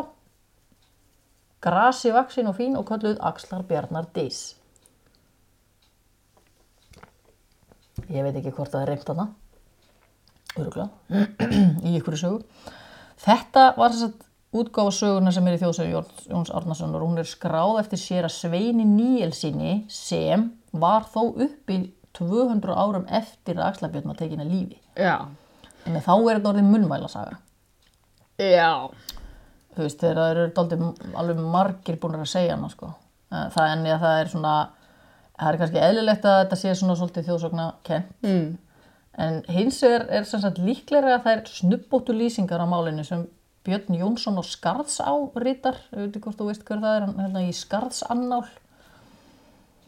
[1.61, 4.55] grasi vaksin og fín og kölluð Axlar Bjarnar dis.
[8.09, 9.27] Ég veit ekki hvort það er reymt hana,
[10.57, 10.89] öruglega,
[11.87, 12.71] í ykkur sögu.
[13.21, 17.79] Þetta var þess að útgáfa söguna sem er í þjóðsögu Jóns, og hún er skráð
[17.81, 21.79] eftir sér að Sveini Níelsinni sem var þó uppi
[22.17, 24.77] 200 árum eftir að Axlabjörn var tekin að lífi.
[24.97, 25.25] Já.
[25.87, 27.39] En þá er þetta orðið munnvælasaga.
[28.41, 28.89] Já.
[29.73, 32.91] Þú veist, þegar það eru dálítið alveg margir búin að segja hana, sko.
[33.33, 34.55] Það enni að það er svona,
[35.39, 38.11] það er kannski eðlilegt að þetta sé svona svolítið þjóðsögna kent.
[38.21, 38.51] Mm.
[39.23, 43.25] En hins er, er sem sagt líklega að það er snubbóttu lýsingar á málinu sem
[43.63, 47.45] Björn Jónsson og Skarðsá rítar, ég veit ekki hvort þú veist hver það er, hérna
[47.47, 48.43] í Skarðsannál.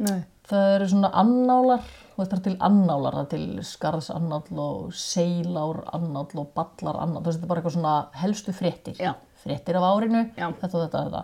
[0.03, 0.23] Nei.
[0.45, 5.79] Það eru svona annálar, og þetta er til annálar, það er til skarðsannál og seilár
[5.95, 9.15] annál og ballar annál, þú veist þetta er bara eitthvað svona helstu fréttir, Já.
[9.41, 10.51] fréttir af árinu, Já.
[10.61, 11.23] þetta og þetta, þetta.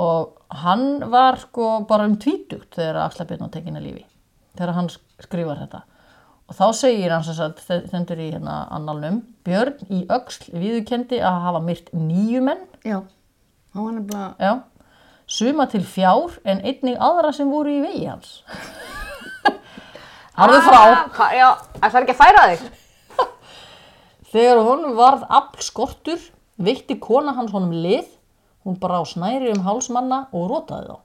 [0.00, 4.04] Og hann var sko bara um tvítugt þegar Axla Björn var tekin að lífi,
[4.58, 5.82] þegar hann skrifar þetta.
[6.50, 11.36] Og þá segir hann sem sagt, þendur í hérna annálnum, Björn í öxl viðurkendi að
[11.46, 13.02] hafa myrt nýju menn, Já.
[13.74, 14.34] Hann var nefnilega...
[14.40, 14.52] Já,
[15.30, 18.40] suma til fjár en einnig aðra sem voru í vegi hans.
[20.40, 20.80] Harðu frá.
[20.80, 21.48] Ah, já,
[21.84, 22.64] ætlar ekki að færa þig?
[24.32, 26.24] Þegar honum varð afl skortur,
[26.58, 28.08] veitti kona hans honum lið,
[28.66, 30.98] hún bara á snæri um hálsmanna og rótaði þá.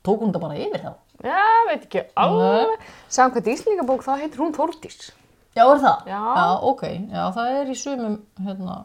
[0.00, 0.92] Tók hún það bara yfir þá.
[1.20, 2.84] Já, veit ekki alveg.
[3.12, 5.10] Samkvæmt Íslingabók þá heitir hún Þórdís.
[5.56, 6.06] Já, er það?
[6.08, 6.20] Já.
[6.38, 6.82] Já, ok.
[7.10, 8.14] Já, það er í sumum,
[8.46, 8.76] hérna,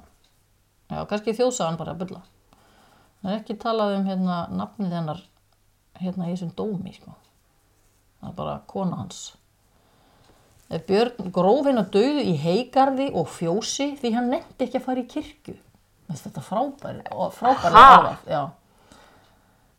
[0.91, 2.21] já, kannski þjóðsagan bara að bylla.
[3.21, 5.21] Það er ekki talað um, hérna, nafnið hennar,
[6.01, 7.15] hérna, í þessum dómi, sko.
[8.19, 9.21] Það er bara kona hans.
[10.73, 15.03] Ef Björn gróf hennar döðu í heigarði og fjósi því hann nefndi ekki að fara
[15.03, 15.55] í kirkju.
[16.09, 17.03] Þetta frábæri,
[17.37, 17.85] frábæri Ha?
[17.99, 18.41] orðað, já.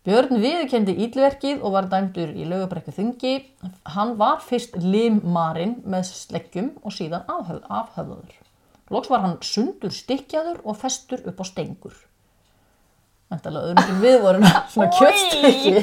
[0.06, 3.32] Björn viðurkendi ílverkið og var dæmdur í lögabrekku þungi.
[3.90, 8.36] Hann var fyrst limmarinn með sleggjum og síðan afhöf, afhöfðaður.
[8.94, 11.96] Loks var hann sundur stykkjaður og festur upp á stengur.
[13.34, 15.82] Væntalega öðrum við vorum svona kjötstykki.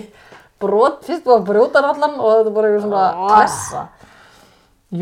[0.63, 3.84] Brot, fyrst var brjótan allan og þetta var eitthvað svona klessa.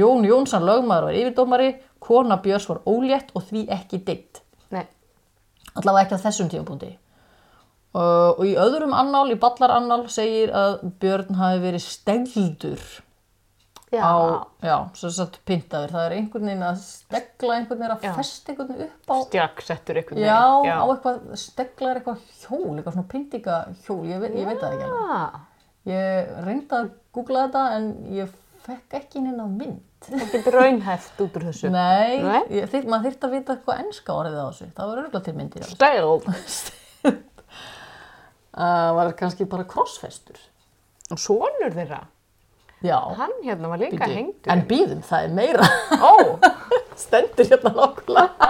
[0.02, 1.70] Jón Jónsson lögmaður var yfirdómari,
[2.02, 4.42] kona Björns var ólétt og því ekki deitt.
[4.74, 4.88] Nei.
[5.76, 6.96] Allavega ekki á þessum tímapunkti.
[7.92, 12.84] Uh, og í öðrum annál, í ballarannál, segir að Björn hafi verið stegildur
[13.92, 14.00] Já.
[14.08, 14.16] á,
[14.64, 15.92] já, svo satt pyntaður.
[15.92, 18.14] Það er einhvern veginn að stegla einhvern veginn að Já.
[18.16, 22.70] festa einhvern veginn upp á, Stjakk settur ykkur já, á eitthvað, stegla er eitthvað hjól,
[22.78, 25.42] eitthvað svona pyntingahjól, ég, ég veit það ekki alveg.
[25.92, 29.82] Ég reyndi að googla þetta en ég fekk ekki neina mynd.
[30.08, 31.74] það getur raunhæft út úr þessu.
[31.74, 32.44] Nei, Nei?
[32.62, 34.70] Ég, maður þyrfti að vita hvað enska orðið á þessu.
[34.78, 35.68] Það var örgulega til myndir.
[35.68, 36.80] á
[38.52, 38.62] Stæl.
[38.62, 40.40] Það var kannski bara krossfestur.
[41.12, 42.02] Og sonur þeirra,
[42.84, 42.98] Já.
[43.18, 44.52] hann hérna var líka Bíddu, hengdur.
[44.52, 45.68] En býðum, það er meira.
[46.00, 46.40] Ó,
[47.02, 48.50] Stendur hérna nokkulega.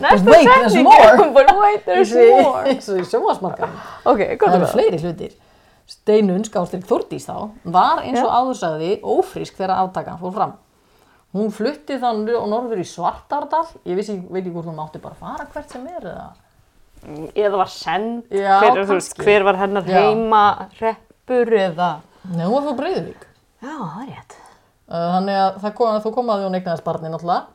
[0.00, 1.32] næsta setning.
[1.36, 2.64] But wait, there's more.
[2.68, 3.78] Eins og í sjómasmarkaðum.
[4.04, 5.34] Ok, Það er eru fleiri hlutir.
[5.86, 10.56] Steinun Skástrík Þórdís þá var eins og áður sagði ófrísk þegar aftakan fór fram.
[11.36, 13.66] Hún flutti þannig og norður í Svartardal.
[13.86, 16.26] Ég vissi, veit ekki hvort hún mátti bara fara hvert sem er eða.
[17.36, 20.00] Eða var send, Já, hver, veist, hver var hennar Já.
[20.02, 20.42] heima
[20.80, 21.90] reppur eða...
[22.32, 23.26] Nei, hún var frá Breiðuvík.
[23.62, 24.34] Já, það er rétt.
[24.86, 27.46] Uh, Þannig að það kom, þú kom að því hún eignaðist barni náttúrulega.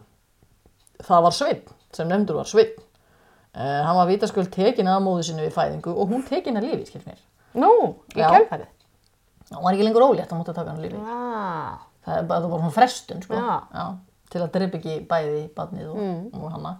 [1.07, 1.61] Það var Sveinn,
[1.97, 2.77] sem nefndur var Sveinn.
[3.51, 6.87] Uh, hann var vitaskuld tekin að móðu sinni við fæðingu og hún tekin að lífi,
[6.87, 7.19] skil mér.
[7.59, 7.71] Nú,
[8.15, 8.29] í Já.
[8.31, 8.69] kjálfærið.
[9.51, 12.53] hann var ekki lengur ólétt, hann mútti taka hann lífi Ah, það er bara, það
[12.53, 13.35] var svona frestun sko.
[13.35, 13.85] Já.
[14.31, 15.99] til að drepa ekki bæði badnið og,
[16.39, 16.71] og hana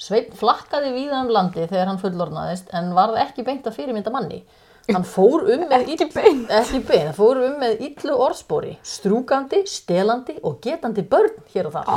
[0.00, 4.42] Sveinn flakkaði víða um landi þegar hann fullornaðist en varð ekki beint að fyrirmynda manni.
[4.90, 9.60] Hann fór um með ekki beint, ekki beint hann fór um með illu orðspori strúkandi,
[9.68, 11.92] stelandi og getandi börn hér og þar.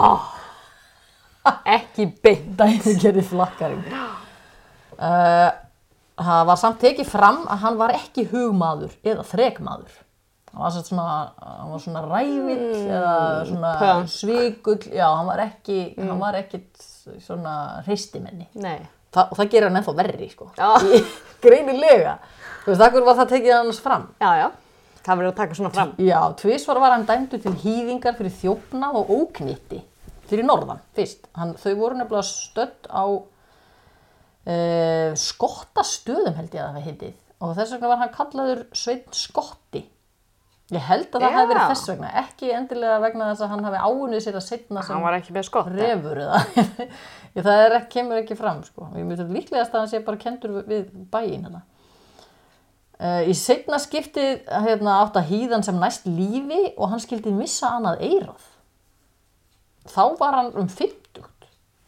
[1.80, 2.54] Ekki beint.
[2.60, 3.82] dæmi gerði flakkaring
[5.00, 5.50] uh,
[6.20, 10.00] það var samt tekið fram að hann var ekki hugmaður eða þrekmaður.
[10.54, 11.06] Hann var svona,
[11.42, 13.14] hann var svona rævill eða
[13.50, 14.12] svona punk.
[14.14, 14.82] svikull.
[14.94, 16.90] Já, hann var ekki hann var ekkit
[17.24, 17.54] svona
[17.86, 18.80] hreistimenni Nei.
[19.14, 20.50] Þa, og það gerir hann ennþá verri sko.
[21.44, 22.18] Greinilega
[22.64, 24.48] þú veist, akkur var það tekið hans fram Já, já.
[25.04, 25.90] Það verður að taka svona fram.
[26.00, 29.82] Já, tvisvar var hann dæmdur til hýðingar fyrir þjófnað og óknýtti
[30.30, 31.28] fyrir norðan, fyrst.
[31.36, 33.04] Hann, þau voru nefnilega stödd á
[34.48, 39.04] uh, skottastöðum held ég að það hefði hitið og þess vegna var hann kallaður Sveinn
[39.12, 39.84] Skotti.
[40.74, 43.82] Ég held að það hefði verið þess vegna, ekki endilega vegna þess að hann hafi
[43.88, 45.68] áunnið sér að setna sem Hann var ekki með skott.
[45.76, 46.40] refur eða
[47.48, 48.88] það er, kemur ekki fram sko.
[48.98, 51.62] ég myndi líklegast að hann sé bara kendur við- bæinn hérna.
[53.04, 57.72] Uh, í setna skiptið hérna, átt að hýðan sem næst lífi og hann skildi missa
[57.78, 58.46] annað eirað
[59.92, 61.26] þá var hann um 50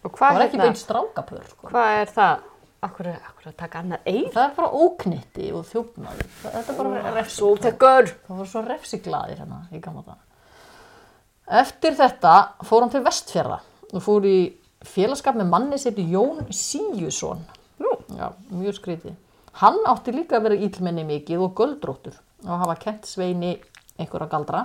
[0.05, 0.65] Og það var ekki þetta?
[0.67, 1.69] beint strákapör sko.
[1.71, 2.41] Hvað er það?
[2.85, 4.27] Akkur, að taka annað eir?
[4.33, 8.11] það er bara óknitti og þjófnaði þetta er bara Svo tekur.
[8.27, 13.59] það var svo refsiglaðir hérna í gamla dag eftir þetta fór hann til vestfjörða
[13.93, 14.37] og fór í
[14.85, 17.91] félagskap með manni heitir Jón Síjusson Nú.
[18.15, 19.15] Já, mjög skrítið.
[19.59, 22.15] Hann átti líka að vera ílmenni mikið og göldróttur
[22.45, 23.55] og hafa kent sveini
[23.99, 24.61] einhverja galdra.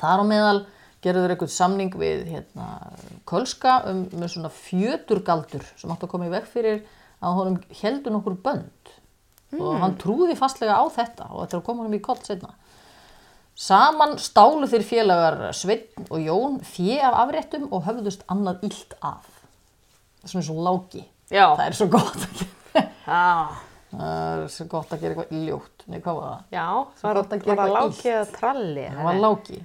[0.00, 0.60] Þar á meðal
[1.02, 2.66] gerður einhvern samning við hérna,
[3.28, 6.82] Kölska um, með svona fjöturgaldur sem átti að koma í veg fyrir
[7.22, 8.92] að honum heldur nokkur bönd.
[9.58, 12.54] Og hann trúði fastlega á þetta og þetta að koma honum í koll setna.
[13.62, 19.26] Saman stálu þeir félagar Sveinn og Jón fjö af afréttum og höfðust annað illt af.
[20.22, 21.02] Það er svona svo lági.
[21.28, 21.44] Já.
[21.58, 22.86] Það er svo gott að gera.
[23.04, 23.28] Já.
[23.92, 25.84] Það er svo gott að gera eitthvað ljótt.
[25.84, 26.44] Nei, hvað var það?
[26.56, 26.66] Já,
[26.96, 28.86] það var, gott að gera var að eitthvað láki eða tralli.
[28.88, 29.58] Það var lági.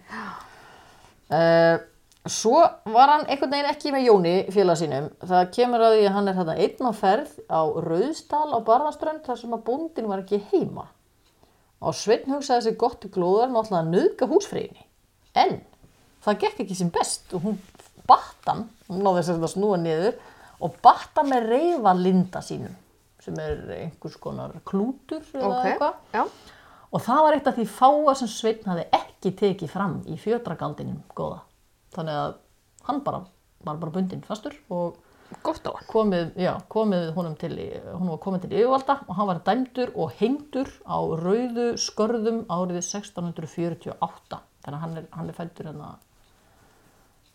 [1.28, 1.78] Uh,
[2.34, 2.59] svo
[2.93, 5.09] var hann einhvern veginn ekki með Jóni félag sínum.
[5.21, 9.23] Það kemur að því að hann er þarna einn á ferð á Rauðsdal á Barðaströnd
[9.28, 10.88] þar sem að bóndin var ekki heima.
[11.86, 14.86] Og Sveinn hugsaði sér gott í glóðar með alltaf að nöðga húsfreyjunni.
[15.38, 15.59] En
[16.25, 17.59] það gekk ekki sem best og hún
[18.09, 20.19] batt hann, hún náði sér þetta að snúa niður
[20.65, 22.73] og batt hann með reyfalinda sínum
[23.21, 25.97] sem er einhvers konar klútur eða Ok, eitthvað.
[26.15, 26.23] já.
[26.95, 31.01] Og það var eitt af því fáa sem Sveinn hafði ekki tekið fram í fjödragaldinum
[31.17, 31.41] góða.
[31.97, 32.37] Þannig að
[32.87, 33.25] hann bara
[33.65, 34.97] var bara bundinn fastur og
[35.43, 35.87] hann.
[35.91, 37.53] komið, já, komið honum til,
[37.91, 42.79] honum var komið til yfirvalda og hann var dæmdur og hengdur á rauðu skörðum árið
[42.79, 44.39] 1648.
[44.63, 45.89] Þannig að hann er, hann er fættur hérna,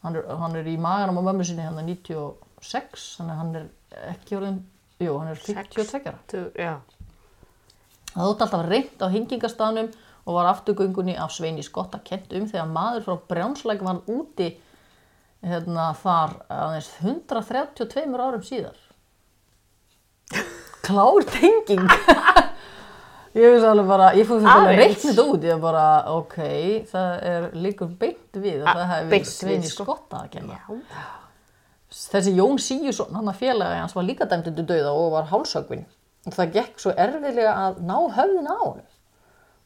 [0.04, 3.68] hann er, hann er í maganum á mömmu sinni hérna 96, þannig að hann er
[4.12, 4.58] ekki orðin,
[5.02, 6.18] jú, hann er 52 ára.
[6.32, 6.74] Þú, já.
[8.12, 9.92] Það þótt alltaf reynt á hengingastafnum
[10.24, 14.52] og var afturgöngunni af Sveini Skotta kent um þegar maður frá Brjánslæk var úti
[15.42, 18.76] hérna, þar aðeins 132 árum síðar.
[20.86, 21.88] Klár tenging.
[23.38, 26.38] ég finnst alveg bara, ég fór fyrir að reikna þetta út, ég bara, ok,
[26.92, 29.88] það er líkur beint við að Ah, það hefði beint verið við, Sveini sko.
[29.88, 30.60] Skotta að kenna.
[31.92, 35.84] Þessi Jón Síjusson, hann að félagi hans var líka dæmdur til dauða og var hálsögvinn.
[36.22, 38.91] Og það gekk svo erfiðlega að ná höfðin á honum.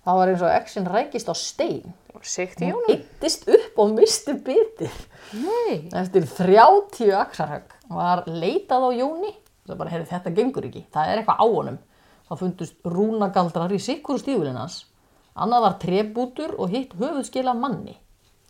[0.07, 1.95] Það var eins og exin rækist á stein.
[2.27, 2.95] Sikt í Hún jónum.
[2.97, 4.95] yttist upp og misti bitið.
[5.43, 5.75] Nei.
[5.95, 9.35] Eftir 30 aksarhögg var leitað á Jóni.
[9.67, 10.83] Það bara, heyrðu, þetta gengur ekki.
[10.95, 11.77] Það er eitthvað á honum.
[12.31, 14.81] Það fundust rúnagaldrar í sikkuru stífulinn hans.
[15.37, 17.95] Annað var trebútur og hitt höfuðskil af manni.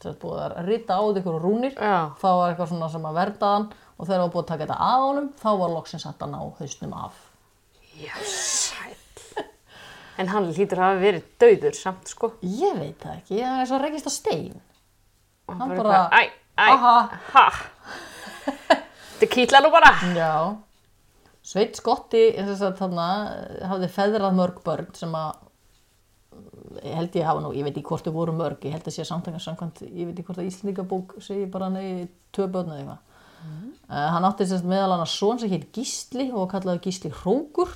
[0.01, 1.75] Það er búið að rita á ykkur rúnir.
[1.77, 1.99] Já.
[2.21, 4.65] Þá var eitthvað svona sem að verda hann og þegar það var búið að taka
[4.67, 7.15] þetta af honum, þá var loksins að ná hausnum af.
[7.97, 8.66] Já, sæl.
[10.19, 12.33] En hann lítur að hafa verið dauður samt, sko.
[12.43, 14.61] Ég veit það ekki, það er svo rekist á stein.
[15.47, 16.95] Og Hann bara, bara- æ, æ, Aha.
[17.33, 17.47] ha.
[19.17, 19.93] Þetta kýtla nú bara.
[20.17, 20.33] Já.
[21.47, 23.09] Sveit Skotti þess að þarna
[23.71, 25.37] hafði feðrað mörg börn sem að
[26.83, 29.05] held ég hafa nú, ég veit ekki hvort þau voru mörg, ég held að sé
[29.07, 33.03] samtækja samkvæmt, ég veit ekki hvort að Íslendingabók segi bara nei, tvö börn eða eitthvað.
[33.87, 37.71] Uh, hann átti meðal annars son sem heit Gísli og kallaði Gísli Hrókur.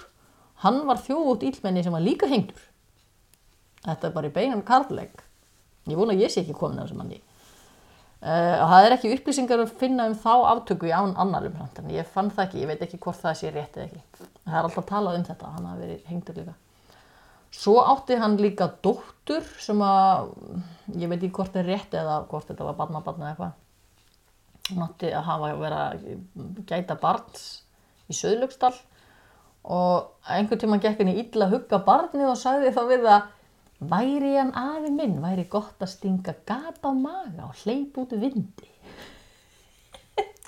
[0.64, 2.61] Hann var þjóðút ílmenni sem var líka hengdur.
[3.86, 5.22] Þetta er bara í beinan karlæg.
[5.88, 7.20] Ég vona að ég sé ekki komin að þessum manni.
[8.20, 11.54] Uh, það er ekki upplýsingar að finna um þá aftöku í án annarum
[11.88, 14.02] ég fann það ekki, ég veit ekki hvort það sé rétt eða ekki.
[14.44, 16.56] Það er alltaf talað um þetta, hann hafi verið hengdur líka.
[17.50, 20.28] Svo átti hann líka dóttur sem að,
[21.00, 23.56] ég veit ekki hvort er rétt eða hvort þetta var barna barna eða eitthvað.
[24.68, 26.04] Hún átti að hafa vera að
[26.68, 27.48] gæta barns
[28.12, 28.74] í Söðlöksdal
[29.64, 33.28] og einhvern tímann gekk henni illa að hugga barnið og sagði þá við það
[33.90, 38.68] væri hann afi minn, væri gott að stinga gata á maga og hleyp út vindi.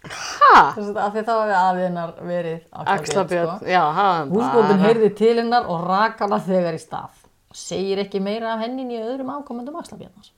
[0.03, 0.75] Ha?
[0.75, 5.35] Þess að af því þá hefði afi hennar verið Axlabjörn, já, hann Húsbóndin heyrði til
[5.39, 7.21] hennar og rak hana þegar í stað.
[7.55, 10.33] Segir ekki meira af hennin í öðrum ákomendum Axlabjarnar.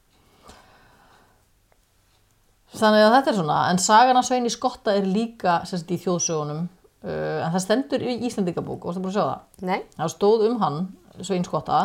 [2.74, 6.64] Þannig að þetta er svona, en sagan af Sveini Skotta er líka sérst í þjóðsögunum,
[7.04, 9.68] en það stendur í Íslendingabók, varstu bara að sjá það?
[9.68, 10.80] Nei, Það stóð um hann,
[11.20, 11.82] Svein Skotta,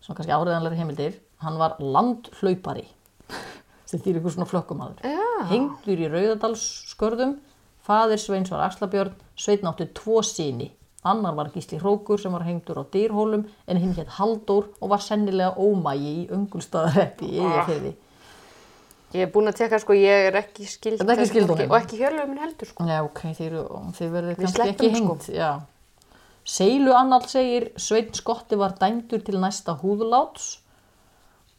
[0.00, 2.86] svona kannski áriðanlega heimildir, hann var landhlaupari,
[3.90, 5.04] sem þýr ykkur svona flökkumadur.
[5.04, 5.46] Já.
[5.52, 7.38] Hengdur í Rauðadalsskörðum,
[7.84, 10.72] faðir Sveins var Axlabjörn, Sveinn átti tvo síni.
[11.08, 15.00] Annar var Gísli Hrókur sem var hengdur á dýrhólum en hinn hétt Halldór og var
[15.00, 17.94] sennilega ómægi í Öngulstaðareppi í Eyjafirði.
[19.14, 21.66] Ég er búin að teka sko, ég er ekki skild er ekki honum.
[21.66, 23.66] Og ekki hjörlegu minn heldur sko Já, ok, eru,
[23.98, 25.28] þið verður kannski ekki hengt.
[25.34, 25.50] Já.
[26.50, 30.56] Seilu annál segir Sveinn Skotti var dæmdur til næsta húðuláts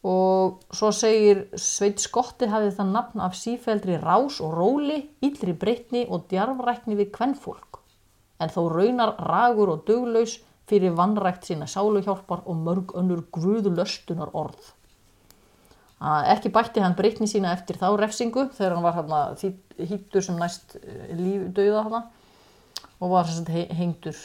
[0.02, 6.08] og svo segir Sveinn Skotti hafið það nafn af sífældri rás og róli, illri breytni
[6.10, 7.82] og djarfrækni við kvennfólk.
[8.42, 14.74] En þó raunar ragur og duglaus fyrir vannrækt sína sáluhjálpar og mörg önnur gruðlöstunar orð.
[16.02, 20.76] Ekki bætti hann breytni sína eftir þá refsingu þegar hann var hann hýttur sem næst
[20.82, 21.98] eh, líf döða hann
[23.02, 24.18] og var he- hengdur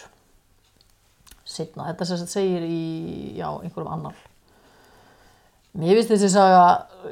[1.45, 1.91] setna.
[1.91, 4.17] Þetta segir í já, einhverjum annar.
[5.77, 6.65] Mér finnst þessi saga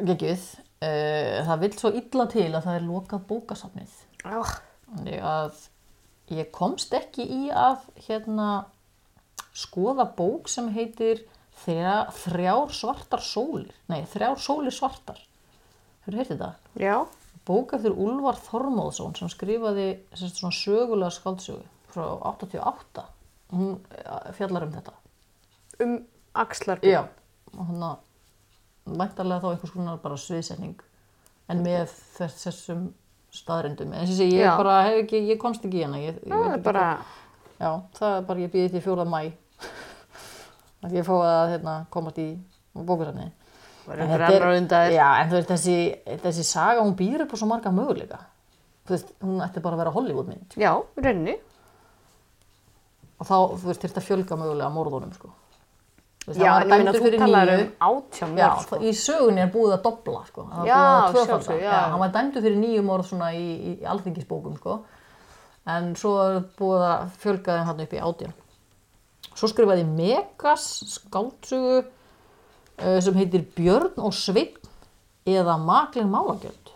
[0.08, 0.44] geggjuð.
[0.84, 3.92] Uh, það vill svo illa til að það er lokað bókasafnið.
[4.24, 5.60] Að
[6.34, 8.48] ég komst ekki í að hérna
[9.56, 11.22] skoða bók sem heitir
[11.62, 11.92] þrjá,
[12.24, 13.74] þrjár svartar sólir.
[13.92, 15.20] Nei, þrjár sólir svartar.
[16.04, 16.50] Hefur heitið þetta?
[16.80, 16.96] já,
[17.44, 19.86] Bók eftir Úlfar Þormóðsson sem skrifaði
[20.16, 21.60] sagt, svona sögulega skáldsögu
[21.92, 23.04] frá 88.
[23.52, 24.94] Hún eh, fjallar um þetta.
[25.84, 25.92] um
[26.40, 27.02] axlarbjörn Já.
[27.54, 30.80] Hann að væntarlega þá einhvers konar bara sviðsetning
[31.52, 32.86] en með þess, þessum
[33.34, 33.92] staðrindum.
[33.92, 34.56] En þessi ég Já.
[34.56, 36.00] bara hef ekki, ég komst ekki í hana.
[36.00, 36.88] Ég, ég Það er ekki bara,
[37.60, 39.04] Já, það er bara, ég býði til 4.
[39.12, 39.22] mæ.
[40.84, 42.28] Að ég fóði að hérna, komast í
[42.74, 43.30] bókusafni.
[43.86, 44.12] var En
[44.94, 45.78] Já, en þú veist, þessi,
[46.24, 48.20] þessi saga, hún býr upp á svo marga möguleika.
[48.84, 50.56] Þú veist, hún ætti bara að vera Hollywoodmynd.
[50.60, 51.38] Já, í rauninni
[53.14, 55.30] Og þá, þú veist, þurfti að fjölga mögulega morðunum, sko.
[56.24, 58.78] Veist, Já, en ég meina dæmdur þú talar um átján Já, sko.
[58.80, 60.44] í sögunni er búið að dobla, sko.
[60.64, 61.24] Já, að tvöfalda.
[61.28, 61.74] sjálfsögðu, já.
[61.92, 64.78] Hann var dæmdur fyrir nýju morð svona í, í, í alþingisbókum, sko.
[65.74, 68.34] En svo er búið að fjölga þeim hann upp í átján.
[69.34, 74.54] Svo skrifaði Megas skáldsögu uh, sem heitir Björn og Sveinn
[75.26, 76.72] eða Makleg Málagjöld.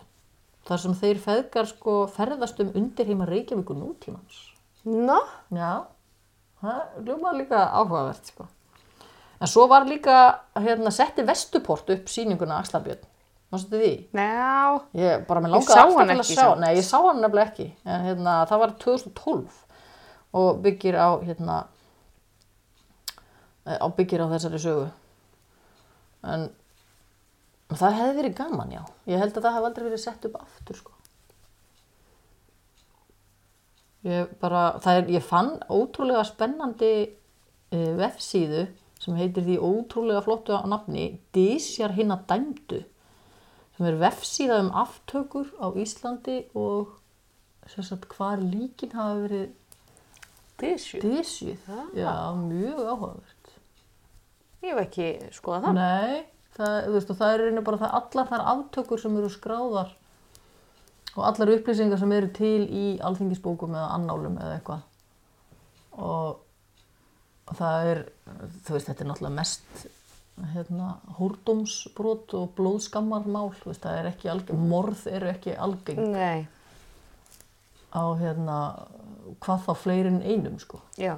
[0.69, 4.41] Þar sem þeir feðgar sko ferðast um undirheima Reykjavíkur nútímans.
[4.85, 5.17] Ná,
[5.55, 5.85] Já,
[6.61, 8.45] það ljómaði líka áhugavert sko.
[9.39, 10.17] En svo var líka
[10.59, 13.07] hérna setti Vestuport upp sýninguna Axlabjörn.
[13.49, 13.93] Mástu því?
[14.13, 16.47] já, Ég bara með langaði hann til að sjá.
[16.59, 17.65] Nei, ég sá hann nefnilega ekki.
[17.87, 19.61] En hérna, það var 2012
[20.37, 21.55] og byggir á hérna
[23.69, 24.87] eh, á þessari sögu.
[26.25, 26.49] En
[27.71, 28.83] það hefði verið gaman, já.
[29.09, 30.95] Ég held að það hefði aldrei verið sett upp aftur, sko.
[34.07, 36.93] Ég bara, það er, ég fann ótrúlega spennandi
[37.75, 42.79] uh, vefsíðu sem heitir því ótrúlega flottu á nafni Dísjar hinn að dæmdu
[43.75, 46.95] sem er vefsíða um aftökur á Íslandi og
[47.67, 49.45] sagt hvar líkin hafa verið
[50.59, 51.69] dísju dísjuð.
[51.95, 53.38] Já, mjög áhugavert.
[54.59, 56.19] Ég hef ekki skoðað það Nei,
[56.57, 59.93] það, veist, það er einu bara það allar þær aftökur sem eru skráðar
[61.15, 64.83] og allar upplýsingar sem eru til í alþingisbókum eða annálum eða eitthvað.
[65.99, 66.43] Og,
[67.55, 68.03] það er,
[68.65, 69.87] þú veist, þetta er náttúrulega mest
[70.53, 76.45] hérna, hórdómsbrot og blóðskammarmál, þú veist, það er ekki algeng, morð eru ekki algeng Nei,
[77.91, 78.59] á hérna,
[79.43, 80.79] hvað þá fleiri en einum, sko.
[80.95, 81.17] já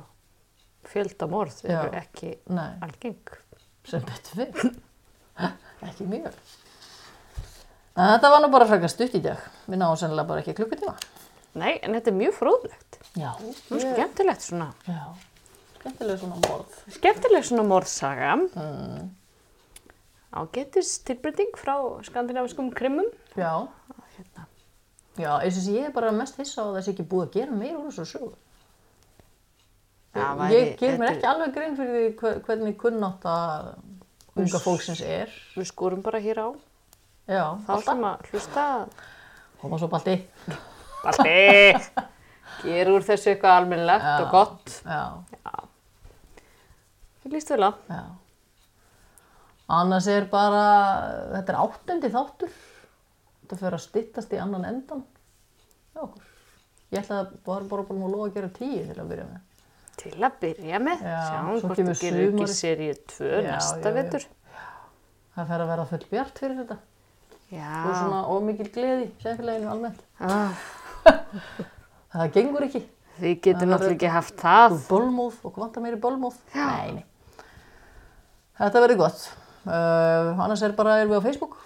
[0.89, 3.35] Fjöldamorð eru ekki Nei, algeng
[3.87, 4.75] sem betur fyrir.
[5.87, 6.35] ekki mjög.
[7.97, 9.41] En þetta var nú bara frekar stutt í dag.
[9.67, 10.95] Við náum sennilega bara ekki klukkutíma.
[11.59, 13.31] Nei, en þetta er mjög fróðlegt Já,
[13.67, 15.01] skemmtilegt svona já.
[15.81, 16.77] Skemmtilega svona morð.
[16.95, 19.09] Skemmtileg svona morðsaga mm.
[20.39, 21.75] Ágætis tilbreyting frá
[22.07, 23.67] skandinaviskum krimum Já,
[24.15, 24.45] hérna.
[25.19, 27.57] já, eins og ég er bara mest hissa á að þessi ekki búið að gera
[27.59, 28.31] meira úr þessu sögu.
[30.21, 33.71] Það væri- ég ger mér ekki alveg grein fyrir því hve- hvernig kunnátt að
[34.35, 35.33] unga fólksins er.
[35.57, 36.49] Við skorum bara hér á.
[37.31, 38.65] Já, Þá sem að hlusta.
[39.61, 40.15] Hóma svo balti.
[41.03, 41.35] Balti!
[42.61, 44.15] Ger úr þessu eitthvað almennilegt Já.
[44.21, 44.81] og gott.
[44.85, 45.03] Já,
[47.25, 47.71] Ég líst vel á.
[49.71, 50.63] Annars er bara,
[51.35, 52.49] þetta er áttundi þáttur.
[53.45, 55.03] Þetta fyrir að styttast í annan endan.
[55.95, 56.07] Já.
[56.91, 59.39] Ég ætla að bara bara búin að lofa að gera tíu til að byrja með.
[59.99, 61.01] Til að byrja með.
[61.05, 63.97] Já, Sjáum hvort þú gerir ekki seríu 2 Já, næsta já, já.
[63.97, 64.25] vetur.
[65.35, 66.77] Það fer að vera full bjart fyrir þetta.
[67.51, 67.73] Já.
[67.83, 70.01] Og svona ómikil gleði í samfélaginu almennt.
[70.23, 70.55] Ah,
[72.11, 72.81] Það gengur ekki.
[73.21, 74.77] Þið getur náttúrulega ekki haft það.
[74.89, 76.39] Bölmóð og vantar meiri bölmóð.
[76.55, 77.45] Nei, nei.
[78.61, 79.25] Þetta verður gott.
[79.61, 81.57] Uh, annars er bara, erum við á Facebook.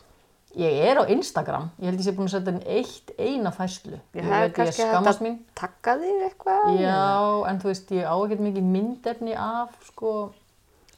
[0.56, 1.66] Ég er á Instagram.
[1.82, 3.98] Ég held ég sé búin að setja inn eitt eina fæslu.
[4.16, 6.70] Ég Ég hef ég kannski hægt að takka þig eitthvað.
[6.80, 7.00] Já,
[7.50, 10.14] en þú veist, ég á ekkert mikið myndefni af, sko,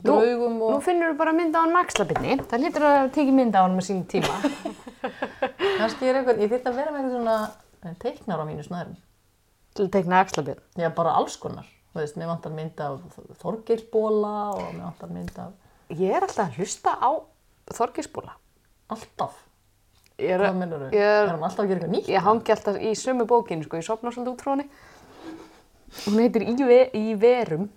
[0.04, 0.84] Nú- draugum Nú og...
[0.86, 2.36] finnur við bara mynd á hann með axlabinni.
[2.52, 4.36] Það hlýtur að tekið mynd á hann með sín tíma.
[5.80, 7.38] Kannski er eitthvað, ég þyrfti að vera með eitthvað svona
[7.82, 8.94] eh, teiknar á mínu snærum.
[9.74, 10.62] Til að tekna axlabinn.
[10.78, 11.66] Já, bara alls konar.
[11.96, 13.02] Þú veist, mér vantar mynd af
[13.42, 17.10] Þorgeirsbóla og mér vantar mynd af Ég er alltaf að hlusta á
[17.74, 18.38] Þorgisbóla.
[18.94, 19.47] alltaf.
[20.18, 22.08] Er, hann alltaf að gera eitthvað nýtt?
[22.10, 23.78] ég hangi alltaf í sömu bókinu, sko.
[23.78, 24.68] Ég sopna svolítið út frá henni.
[26.08, 27.68] Hún heitir Í, ve í verum.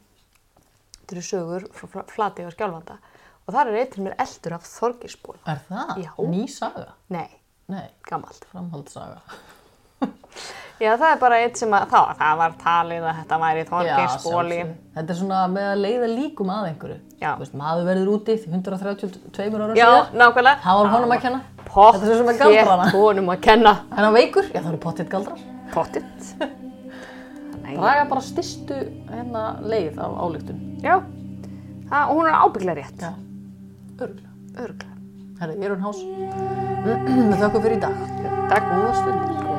[1.00, 2.96] Þetta eru sögur frá Fla- Flatey og Skjálfanda.
[3.46, 5.40] Og þar er eitthvað mér eldur af Þorgisbóla.
[5.52, 5.92] Er það?
[6.04, 6.10] Já.
[6.30, 6.86] Ný saga?
[7.10, 7.28] Nei,
[7.68, 8.44] Nei, gamalt.
[8.52, 9.20] framhaldssaga.
[10.80, 14.60] Já, það er bara eitt sem að, þá, það var talið að þetta væri Þorgisbóli.
[14.94, 16.98] Þetta er svona með að leiða líkum að einhverju.
[17.20, 17.32] Já.
[17.34, 20.14] Þú veist, maður verður úti 132 ára Já, síðar.
[20.22, 20.62] nákvæmlega.
[20.64, 21.40] Það var honum að kenna.
[21.70, 22.86] Pott, Þetta er svo sem er galdrana.
[22.94, 23.72] honum að kenna.
[23.94, 24.48] En hann veikur?
[24.50, 25.42] Já, það eru pottitt galdrar.
[25.74, 26.32] Pottitt.
[27.70, 28.78] Draga bara styrstu
[29.12, 30.58] hérna leið af álíktun.
[30.82, 30.96] Já,
[31.90, 33.04] það, hún er ábygglega rétt.
[33.06, 33.12] Já.
[34.00, 34.32] Örgulega.
[34.64, 34.96] Örglega.
[35.40, 36.02] Herri, ég er hún hás.
[37.30, 38.02] Við þakkum fyrir í dag.
[38.50, 38.66] Takk.
[38.74, 39.49] Góða stundir.